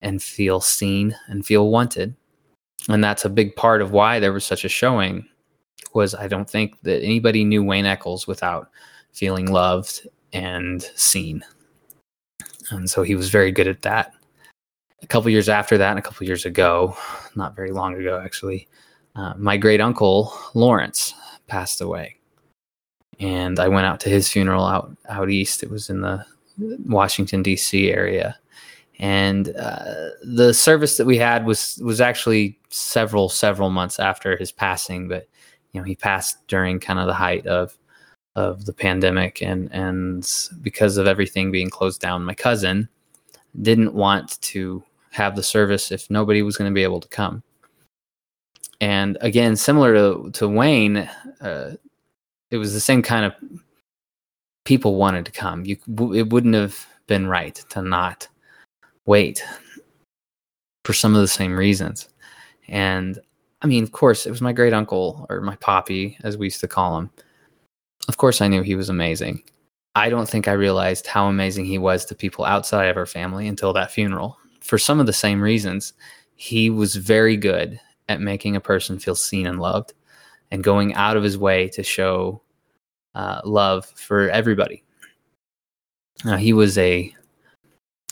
and 0.00 0.22
feel 0.22 0.60
seen 0.60 1.14
and 1.28 1.44
feel 1.44 1.70
wanted. 1.70 2.16
And 2.88 3.04
that's 3.04 3.24
a 3.24 3.30
big 3.30 3.54
part 3.54 3.82
of 3.82 3.92
why 3.92 4.18
there 4.18 4.32
was 4.32 4.44
such 4.44 4.64
a 4.64 4.68
showing 4.68 5.26
was 5.94 6.14
I 6.14 6.26
don't 6.26 6.48
think 6.48 6.80
that 6.82 7.02
anybody 7.02 7.44
knew 7.44 7.62
Wayne 7.62 7.86
Eccles 7.86 8.26
without 8.26 8.70
feeling 9.12 9.52
loved 9.52 10.08
and 10.32 10.82
seen. 10.96 11.44
And 12.72 12.90
so 12.90 13.02
he 13.02 13.14
was 13.14 13.30
very 13.30 13.52
good 13.52 13.68
at 13.68 13.82
that. 13.82 14.12
A 15.02 15.06
couple 15.06 15.30
years 15.30 15.48
after 15.48 15.76
that, 15.78 15.90
and 15.90 15.98
a 15.98 16.02
couple 16.02 16.26
years 16.26 16.44
ago, 16.44 16.96
not 17.34 17.56
very 17.56 17.72
long 17.72 17.94
ago 17.94 18.20
actually, 18.24 18.68
uh, 19.14 19.34
my 19.36 19.56
great 19.56 19.80
uncle 19.80 20.32
Lawrence 20.54 21.14
passed 21.48 21.80
away 21.80 22.16
and 23.22 23.60
I 23.60 23.68
went 23.68 23.86
out 23.86 24.00
to 24.00 24.08
his 24.08 24.28
funeral 24.28 24.64
out 24.66 24.90
out 25.08 25.30
east. 25.30 25.62
It 25.62 25.70
was 25.70 25.88
in 25.88 26.00
the 26.00 26.24
Washington 26.58 27.42
D.C. 27.42 27.90
area, 27.90 28.36
and 28.98 29.54
uh, 29.56 30.10
the 30.22 30.52
service 30.52 30.96
that 30.96 31.06
we 31.06 31.16
had 31.16 31.46
was 31.46 31.80
was 31.82 32.00
actually 32.00 32.58
several 32.70 33.28
several 33.28 33.70
months 33.70 34.00
after 34.00 34.36
his 34.36 34.50
passing. 34.50 35.08
But 35.08 35.28
you 35.72 35.80
know, 35.80 35.84
he 35.84 35.94
passed 35.94 36.46
during 36.48 36.80
kind 36.80 36.98
of 36.98 37.06
the 37.06 37.14
height 37.14 37.46
of 37.46 37.76
of 38.34 38.64
the 38.64 38.72
pandemic, 38.72 39.42
and 39.42 39.72
and 39.72 40.28
because 40.62 40.96
of 40.96 41.06
everything 41.06 41.50
being 41.50 41.70
closed 41.70 42.00
down, 42.00 42.24
my 42.24 42.34
cousin 42.34 42.88
didn't 43.60 43.94
want 43.94 44.40
to 44.40 44.82
have 45.10 45.36
the 45.36 45.42
service 45.42 45.92
if 45.92 46.10
nobody 46.10 46.42
was 46.42 46.56
going 46.56 46.70
to 46.70 46.74
be 46.74 46.82
able 46.82 47.00
to 47.00 47.08
come. 47.08 47.42
And 48.80 49.16
again, 49.20 49.54
similar 49.56 49.94
to, 49.94 50.30
to 50.32 50.48
Wayne, 50.48 51.08
uh, 51.40 51.76
it 52.50 52.56
was 52.56 52.72
the 52.72 52.80
same 52.80 53.02
kind 53.02 53.24
of 53.24 53.34
people 54.64 54.96
wanted 54.96 55.24
to 55.26 55.32
come. 55.32 55.64
You, 55.64 55.76
it 56.14 56.30
wouldn't 56.30 56.54
have 56.54 56.86
been 57.06 57.26
right 57.26 57.54
to 57.70 57.82
not 57.82 58.26
wait 59.06 59.44
for 60.84 60.94
some 60.94 61.14
of 61.14 61.20
the 61.20 61.28
same 61.28 61.56
reasons. 61.56 62.08
And 62.68 63.18
I 63.60 63.66
mean, 63.66 63.84
of 63.84 63.92
course, 63.92 64.26
it 64.26 64.30
was 64.30 64.40
my 64.40 64.52
great 64.52 64.72
uncle 64.72 65.26
or 65.28 65.40
my 65.42 65.56
poppy, 65.56 66.18
as 66.24 66.36
we 66.36 66.46
used 66.46 66.60
to 66.60 66.68
call 66.68 66.98
him. 66.98 67.10
Of 68.08 68.16
course, 68.16 68.40
I 68.40 68.48
knew 68.48 68.62
he 68.62 68.74
was 68.74 68.88
amazing. 68.88 69.42
I 69.94 70.08
don't 70.08 70.28
think 70.28 70.48
I 70.48 70.52
realized 70.52 71.06
how 71.06 71.26
amazing 71.26 71.66
he 71.66 71.78
was 71.78 72.04
to 72.06 72.14
people 72.14 72.44
outside 72.44 72.86
of 72.86 72.96
our 72.96 73.06
family 73.06 73.46
until 73.46 73.72
that 73.74 73.90
funeral. 73.90 74.38
For 74.60 74.78
some 74.78 75.00
of 75.00 75.06
the 75.06 75.12
same 75.12 75.40
reasons, 75.40 75.92
he 76.36 76.70
was 76.70 76.96
very 76.96 77.36
good 77.36 77.78
at 78.08 78.20
making 78.20 78.56
a 78.56 78.60
person 78.60 78.98
feel 78.98 79.14
seen 79.14 79.46
and 79.46 79.60
loved 79.60 79.92
and 80.50 80.64
going 80.64 80.94
out 80.94 81.16
of 81.16 81.22
his 81.22 81.38
way 81.38 81.68
to 81.68 81.82
show 81.82 82.42
uh, 83.14 83.40
love 83.44 83.86
for 83.86 84.30
everybody. 84.30 84.82
Now, 86.24 86.36
he 86.36 86.52
was 86.52 86.78
a, 86.78 87.14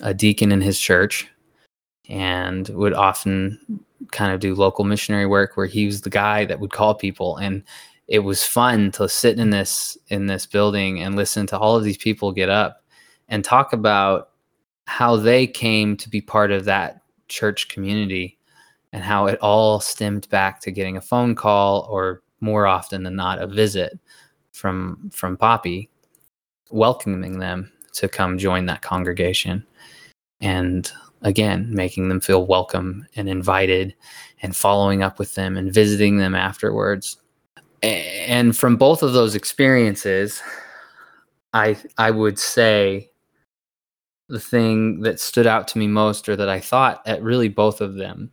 a 0.03 0.13
deacon 0.13 0.53
in 0.53 0.61
his 0.61 0.79
church 0.79 1.29
and 2.09 2.69
would 2.71 2.95
often 2.95 3.85
kind 4.11 4.33
of 4.33 4.41
do 4.41 4.55
local 4.55 4.85
missionary 4.85 5.27
work 5.27 5.57
where 5.57 5.67
he 5.67 5.87
was 5.87 6.01
the 6.01 6.11
guy 6.11 6.45
that 6.45 6.61
would 6.61 6.73
call 6.73 6.95
people 6.95 7.37
and 7.37 7.63
it 8.11 8.19
was 8.19 8.43
fun 8.43 8.91
to 8.91 9.09
sit 9.09 9.39
in 9.39 9.51
this 9.51 9.97
in 10.09 10.27
this 10.27 10.45
building 10.45 11.01
and 11.01 11.15
listen 11.15 11.47
to 11.47 11.59
all 11.59 11.77
of 11.77 11.85
these 11.85 11.97
people 11.97 12.33
get 12.33 12.51
up 12.51 12.85
and 13.29 13.45
talk 13.45 13.73
about 13.73 14.31
how 14.87 15.17
they 15.17 15.47
came 15.47 15.97
to 15.97 16.11
be 16.11 16.21
part 16.21 16.51
of 16.51 16.65
that 16.65 17.03
church 17.29 17.69
community 17.69 18.37
and 18.93 19.05
how 19.05 19.27
it 19.27 19.39
all 19.41 19.79
stemmed 19.79 20.29
back 20.29 20.61
to 20.61 20.73
getting 20.73 20.97
a 20.97 21.01
phone 21.01 21.37
call 21.37 21.87
or 21.89 22.23
more 22.41 22.67
often 22.67 23.05
than 23.05 23.15
not 23.15 23.41
a 23.41 23.47
visit 23.47 23.97
from 24.53 25.09
from 25.13 25.37
Poppy 25.37 25.89
welcoming 26.71 27.39
them 27.39 27.71
to 27.93 28.09
come 28.09 28.39
join 28.39 28.67
that 28.67 28.83
congregation 28.83 29.65
and 30.41 30.91
again 31.23 31.73
making 31.73 32.09
them 32.09 32.21
feel 32.21 32.45
welcome 32.45 33.07
and 33.15 33.29
invited 33.29 33.95
and 34.43 34.57
following 34.57 35.01
up 35.01 35.21
with 35.21 35.37
them 35.37 35.57
and 35.57 35.73
visiting 35.73 36.19
them 36.19 36.35
afterwards 36.35 37.19
and 37.83 38.57
from 38.57 38.77
both 38.77 39.03
of 39.03 39.13
those 39.13 39.35
experiences 39.35 40.43
i 41.55 41.77
i 41.99 42.11
would 42.11 42.39
say 42.39 43.11
the 44.29 44.41
thing 44.41 45.01
that 45.01 45.19
stood 45.19 45.47
out 45.47 45.67
to 45.67 45.79
me 45.79 45.87
most 45.87 46.29
or 46.29 46.37
that 46.37 46.49
i 46.49 46.61
thought 46.61 47.03
at 47.07 47.23
really 47.23 47.49
both 47.49 47.81
of 47.81 47.95
them 47.95 48.31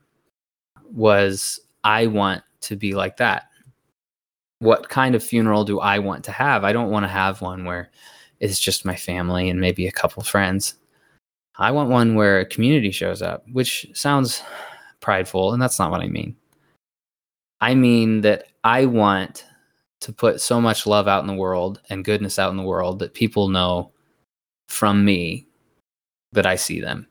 was 0.91 1.59
i 1.83 2.07
want 2.07 2.43
to 2.61 2.75
be 2.75 2.93
like 2.93 3.17
that. 3.17 3.49
What 4.59 4.89
kind 4.89 5.15
of 5.15 5.23
funeral 5.23 5.63
do 5.63 5.79
i 5.79 5.99
want 5.99 6.23
to 6.25 6.31
have? 6.31 6.63
I 6.63 6.73
don't 6.73 6.89
want 6.89 7.03
to 7.03 7.09
have 7.09 7.41
one 7.41 7.65
where 7.65 7.89
it's 8.39 8.59
just 8.59 8.85
my 8.85 8.95
family 8.95 9.49
and 9.49 9.59
maybe 9.59 9.87
a 9.87 9.91
couple 9.91 10.23
friends. 10.23 10.75
I 11.57 11.71
want 11.71 11.89
one 11.89 12.15
where 12.15 12.39
a 12.39 12.45
community 12.45 12.91
shows 12.91 13.21
up 13.21 13.43
which 13.51 13.87
sounds 13.93 14.41
prideful 14.99 15.53
and 15.53 15.61
that's 15.61 15.79
not 15.79 15.91
what 15.91 16.01
i 16.01 16.07
mean. 16.07 16.35
I 17.61 17.75
mean 17.75 18.21
that 18.21 18.47
I 18.67 18.83
want 18.83 19.45
to 20.01 20.11
put 20.11 20.41
so 20.41 20.59
much 20.59 20.85
love 20.85 21.07
out 21.07 21.21
in 21.21 21.27
the 21.27 21.33
world 21.33 21.79
and 21.89 22.03
goodness 22.03 22.37
out 22.37 22.51
in 22.51 22.57
the 22.57 22.63
world 22.63 22.99
that 22.99 23.13
people 23.13 23.47
know 23.47 23.93
from 24.67 25.05
me 25.05 25.47
that 26.33 26.45
I 26.45 26.57
see 26.57 26.81
them. 26.81 27.07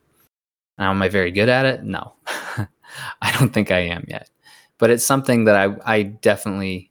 Now, 0.76 0.90
am 0.90 1.00
I 1.00 1.08
very 1.08 1.30
good 1.30 1.48
at 1.48 1.64
it? 1.64 1.82
No, 1.82 2.12
I 2.28 3.32
don't 3.38 3.54
think 3.54 3.70
I 3.70 3.78
am 3.78 4.04
yet. 4.06 4.28
But 4.76 4.90
it's 4.90 5.06
something 5.06 5.44
that 5.44 5.56
I, 5.56 5.74
I 5.86 6.02
definitely 6.02 6.90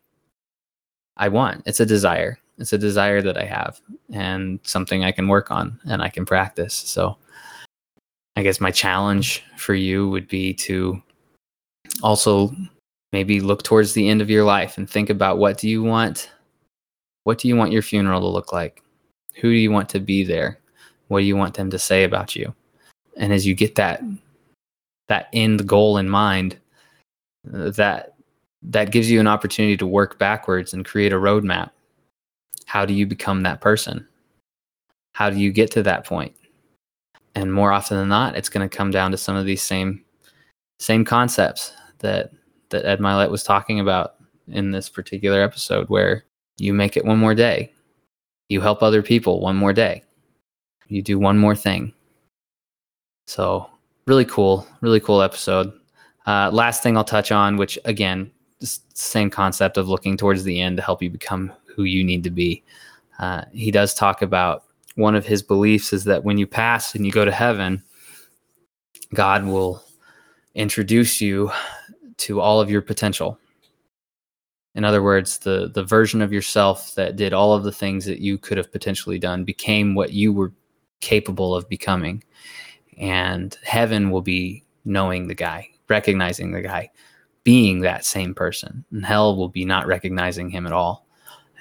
I 1.15 1.27
want. 1.29 1.61
It's 1.67 1.79
a 1.79 1.85
desire. 1.85 2.39
It's 2.57 2.73
a 2.73 2.79
desire 2.79 3.21
that 3.21 3.37
I 3.37 3.45
have 3.45 3.79
and 4.11 4.59
something 4.63 5.03
I 5.03 5.11
can 5.11 5.27
work 5.27 5.51
on 5.51 5.79
and 5.85 6.01
I 6.01 6.09
can 6.09 6.25
practice. 6.25 6.73
So 6.73 7.19
I 8.35 8.41
guess 8.41 8.59
my 8.59 8.71
challenge 8.71 9.43
for 9.57 9.75
you 9.75 10.09
would 10.09 10.27
be 10.27 10.55
to 10.55 11.03
also 12.01 12.51
maybe 13.15 13.39
look 13.39 13.63
towards 13.63 13.93
the 13.93 14.09
end 14.09 14.21
of 14.21 14.29
your 14.29 14.43
life 14.43 14.77
and 14.77 14.89
think 14.89 15.09
about 15.09 15.37
what 15.37 15.57
do 15.57 15.69
you 15.69 15.81
want? 15.81 16.29
What 17.23 17.37
do 17.37 17.47
you 17.47 17.55
want 17.55 17.71
your 17.71 17.81
funeral 17.81 18.19
to 18.19 18.27
look 18.27 18.51
like? 18.51 18.83
Who 19.35 19.51
do 19.51 19.55
you 19.55 19.71
want 19.71 19.87
to 19.89 20.01
be 20.01 20.25
there? 20.25 20.59
What 21.07 21.21
do 21.21 21.25
you 21.25 21.37
want 21.37 21.53
them 21.53 21.69
to 21.69 21.79
say 21.79 22.03
about 22.03 22.35
you? 22.35 22.53
And 23.15 23.31
as 23.31 23.47
you 23.47 23.55
get 23.55 23.75
that 23.75 24.03
that 25.07 25.29
end 25.31 25.65
goal 25.65 25.97
in 25.97 26.09
mind 26.09 26.57
uh, 27.53 27.69
that 27.69 28.15
that 28.63 28.91
gives 28.91 29.09
you 29.09 29.21
an 29.21 29.27
opportunity 29.27 29.77
to 29.77 29.87
work 29.87 30.19
backwards 30.19 30.73
and 30.73 30.83
create 30.83 31.13
a 31.13 31.15
roadmap. 31.27 31.69
How 32.65 32.83
do 32.83 32.93
you 32.93 33.05
become 33.05 33.43
that 33.43 33.61
person? 33.61 34.05
How 35.13 35.29
do 35.29 35.37
you 35.37 35.53
get 35.53 35.71
to 35.71 35.83
that 35.83 36.05
point? 36.05 36.35
And 37.33 37.53
more 37.53 37.71
often 37.71 37.95
than 37.95 38.09
not 38.09 38.35
it's 38.35 38.49
going 38.49 38.67
to 38.67 38.77
come 38.77 38.91
down 38.91 39.11
to 39.11 39.17
some 39.17 39.37
of 39.37 39.45
these 39.45 39.63
same 39.63 40.03
same 40.81 41.05
concepts 41.05 41.71
that 41.99 42.31
that 42.69 42.85
Ed 42.85 42.99
Mylett 42.99 43.31
was 43.31 43.43
talking 43.43 43.79
about 43.79 44.15
in 44.47 44.71
this 44.71 44.89
particular 44.89 45.41
episode, 45.41 45.89
where 45.89 46.23
you 46.57 46.73
make 46.73 46.97
it 46.97 47.05
one 47.05 47.17
more 47.17 47.35
day, 47.35 47.71
you 48.49 48.61
help 48.61 48.83
other 48.83 49.01
people 49.01 49.41
one 49.41 49.55
more 49.55 49.73
day, 49.73 50.03
you 50.87 51.01
do 51.01 51.17
one 51.17 51.37
more 51.37 51.55
thing. 51.55 51.93
So, 53.27 53.69
really 54.05 54.25
cool, 54.25 54.67
really 54.81 54.99
cool 54.99 55.21
episode. 55.21 55.73
Uh, 56.27 56.49
last 56.51 56.83
thing 56.83 56.95
I'll 56.95 57.03
touch 57.03 57.31
on, 57.31 57.57
which 57.57 57.77
again, 57.85 58.31
same 58.61 59.29
concept 59.29 59.77
of 59.77 59.89
looking 59.89 60.17
towards 60.17 60.43
the 60.43 60.61
end 60.61 60.77
to 60.77 60.83
help 60.83 61.01
you 61.01 61.09
become 61.09 61.51
who 61.75 61.83
you 61.83 62.03
need 62.03 62.23
to 62.23 62.29
be. 62.29 62.63
Uh, 63.19 63.43
he 63.51 63.71
does 63.71 63.93
talk 63.93 64.21
about 64.21 64.63
one 64.95 65.15
of 65.15 65.25
his 65.25 65.41
beliefs 65.41 65.93
is 65.93 66.05
that 66.05 66.23
when 66.23 66.37
you 66.37 66.47
pass 66.47 66.95
and 66.95 67.05
you 67.05 67.11
go 67.11 67.25
to 67.25 67.31
heaven, 67.31 67.83
God 69.13 69.45
will 69.45 69.83
introduce 70.55 71.19
you 71.19 71.51
to 72.17 72.39
all 72.39 72.61
of 72.61 72.69
your 72.69 72.81
potential. 72.81 73.39
In 74.75 74.83
other 74.83 75.01
words, 75.01 75.37
the 75.37 75.71
the 75.73 75.83
version 75.83 76.21
of 76.21 76.33
yourself 76.33 76.95
that 76.95 77.15
did 77.15 77.33
all 77.33 77.53
of 77.53 77.63
the 77.63 77.71
things 77.71 78.05
that 78.05 78.19
you 78.19 78.37
could 78.37 78.57
have 78.57 78.71
potentially 78.71 79.19
done 79.19 79.43
became 79.43 79.95
what 79.95 80.11
you 80.11 80.33
were 80.33 80.51
capable 80.99 81.55
of 81.55 81.69
becoming. 81.69 82.23
And 82.97 83.57
heaven 83.63 84.11
will 84.11 84.21
be 84.21 84.63
knowing 84.83 85.27
the 85.27 85.35
guy, 85.35 85.69
recognizing 85.89 86.51
the 86.51 86.61
guy, 86.61 86.91
being 87.43 87.81
that 87.81 88.05
same 88.05 88.33
person. 88.33 88.85
And 88.91 89.05
hell 89.05 89.35
will 89.35 89.49
be 89.49 89.65
not 89.65 89.87
recognizing 89.87 90.49
him 90.49 90.65
at 90.65 90.73
all. 90.73 91.05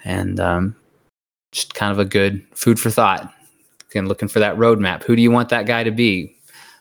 And 0.04 0.38
um, 0.40 0.76
just 1.52 1.74
kind 1.74 1.92
of 1.92 1.98
a 1.98 2.04
good 2.04 2.44
food 2.52 2.78
for 2.78 2.90
thought. 2.90 3.32
Again, 3.90 4.08
looking 4.08 4.28
for 4.28 4.40
that 4.40 4.56
roadmap. 4.56 5.04
Who 5.04 5.14
do 5.14 5.22
you 5.22 5.30
want 5.30 5.48
that 5.50 5.66
guy 5.66 5.84
to 5.84 5.92
be? 5.92 6.36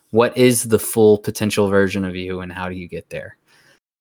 What 0.09 0.35
is 0.37 0.63
the 0.63 0.79
full 0.79 1.17
potential 1.19 1.67
version 1.67 2.05
of 2.05 2.15
you, 2.15 2.41
and 2.41 2.51
how 2.51 2.69
do 2.69 2.75
you 2.75 2.87
get 2.87 3.09
there? 3.09 3.37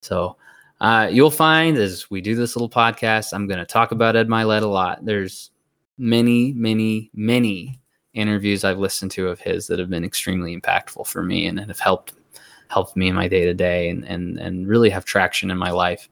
So 0.02 0.36
uh, 0.80 1.08
you'll 1.10 1.30
find 1.30 1.76
as 1.76 2.10
we 2.10 2.20
do 2.20 2.34
this 2.34 2.56
little 2.56 2.68
podcast, 2.68 3.32
I'm 3.32 3.46
going 3.46 3.60
to 3.60 3.64
talk 3.64 3.92
about 3.92 4.16
Ed 4.16 4.28
Mylett 4.28 4.62
a 4.62 4.66
lot. 4.66 5.04
There's 5.04 5.50
many, 5.96 6.52
many, 6.52 7.10
many 7.14 7.80
interviews 8.14 8.64
I've 8.64 8.78
listened 8.78 9.12
to 9.12 9.28
of 9.28 9.40
his 9.40 9.66
that 9.68 9.78
have 9.78 9.88
been 9.88 10.04
extremely 10.04 10.58
impactful 10.58 11.06
for 11.06 11.22
me 11.22 11.46
and 11.46 11.58
have 11.58 11.78
helped 11.78 12.14
helped 12.68 12.96
me 12.96 13.08
in 13.08 13.14
my 13.14 13.28
day 13.28 13.44
to 13.44 13.54
day 13.54 13.90
and 13.90 14.04
and 14.04 14.38
and 14.38 14.66
really 14.66 14.90
have 14.90 15.04
traction 15.04 15.50
in 15.50 15.58
my 15.58 15.70
life 15.70 16.08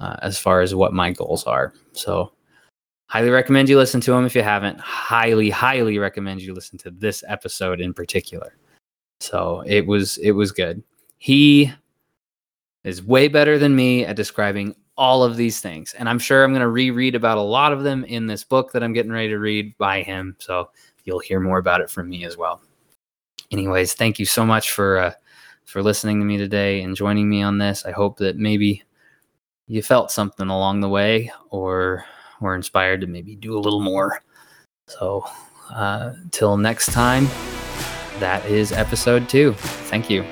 uh, 0.00 0.16
as 0.22 0.38
far 0.38 0.60
as 0.60 0.74
what 0.74 0.92
my 0.92 1.12
goals 1.12 1.44
are. 1.44 1.72
So 1.92 2.32
highly 3.06 3.30
recommend 3.30 3.68
you 3.68 3.78
listen 3.78 4.00
to 4.02 4.12
him 4.12 4.24
if 4.24 4.34
you 4.34 4.42
haven't. 4.42 4.80
Highly, 4.80 5.50
highly 5.50 5.98
recommend 5.98 6.42
you 6.42 6.52
listen 6.52 6.78
to 6.78 6.90
this 6.90 7.22
episode 7.28 7.80
in 7.80 7.94
particular. 7.94 8.56
So 9.20 9.62
it 9.66 9.86
was 9.86 10.18
it 10.18 10.32
was 10.32 10.52
good. 10.52 10.82
He 11.18 11.72
is 12.84 13.02
way 13.02 13.28
better 13.28 13.58
than 13.58 13.74
me 13.74 14.04
at 14.04 14.16
describing 14.16 14.76
all 14.96 15.24
of 15.24 15.36
these 15.36 15.60
things. 15.60 15.94
And 15.94 16.08
I'm 16.08 16.18
sure 16.18 16.44
I'm 16.44 16.52
going 16.52 16.60
to 16.60 16.68
reread 16.68 17.14
about 17.14 17.38
a 17.38 17.42
lot 17.42 17.72
of 17.72 17.82
them 17.82 18.04
in 18.04 18.26
this 18.26 18.44
book 18.44 18.72
that 18.72 18.82
I'm 18.82 18.92
getting 18.92 19.12
ready 19.12 19.28
to 19.28 19.38
read 19.38 19.76
by 19.78 20.02
him. 20.02 20.36
So 20.38 20.70
you'll 21.04 21.18
hear 21.18 21.40
more 21.40 21.58
about 21.58 21.80
it 21.80 21.90
from 21.90 22.08
me 22.08 22.24
as 22.24 22.36
well. 22.36 22.60
Anyways, 23.50 23.94
thank 23.94 24.18
you 24.18 24.26
so 24.26 24.44
much 24.46 24.70
for 24.70 24.98
uh, 24.98 25.12
for 25.64 25.82
listening 25.82 26.18
to 26.18 26.24
me 26.24 26.36
today 26.36 26.82
and 26.82 26.94
joining 26.94 27.28
me 27.28 27.42
on 27.42 27.58
this. 27.58 27.84
I 27.84 27.92
hope 27.92 28.18
that 28.18 28.36
maybe 28.36 28.82
you 29.66 29.82
felt 29.82 30.10
something 30.10 30.48
along 30.48 30.80
the 30.80 30.88
way 30.88 31.32
or 31.50 32.04
were 32.40 32.54
inspired 32.54 33.00
to 33.00 33.06
maybe 33.06 33.34
do 33.34 33.56
a 33.56 33.60
little 33.60 33.80
more. 33.80 34.22
So, 34.86 35.24
uh, 35.70 36.12
till 36.30 36.56
next 36.56 36.92
time, 36.92 37.26
that 38.20 38.44
is 38.46 38.72
episode 38.72 39.28
two. 39.28 39.54
Thank 39.54 40.10
you. 40.10 40.24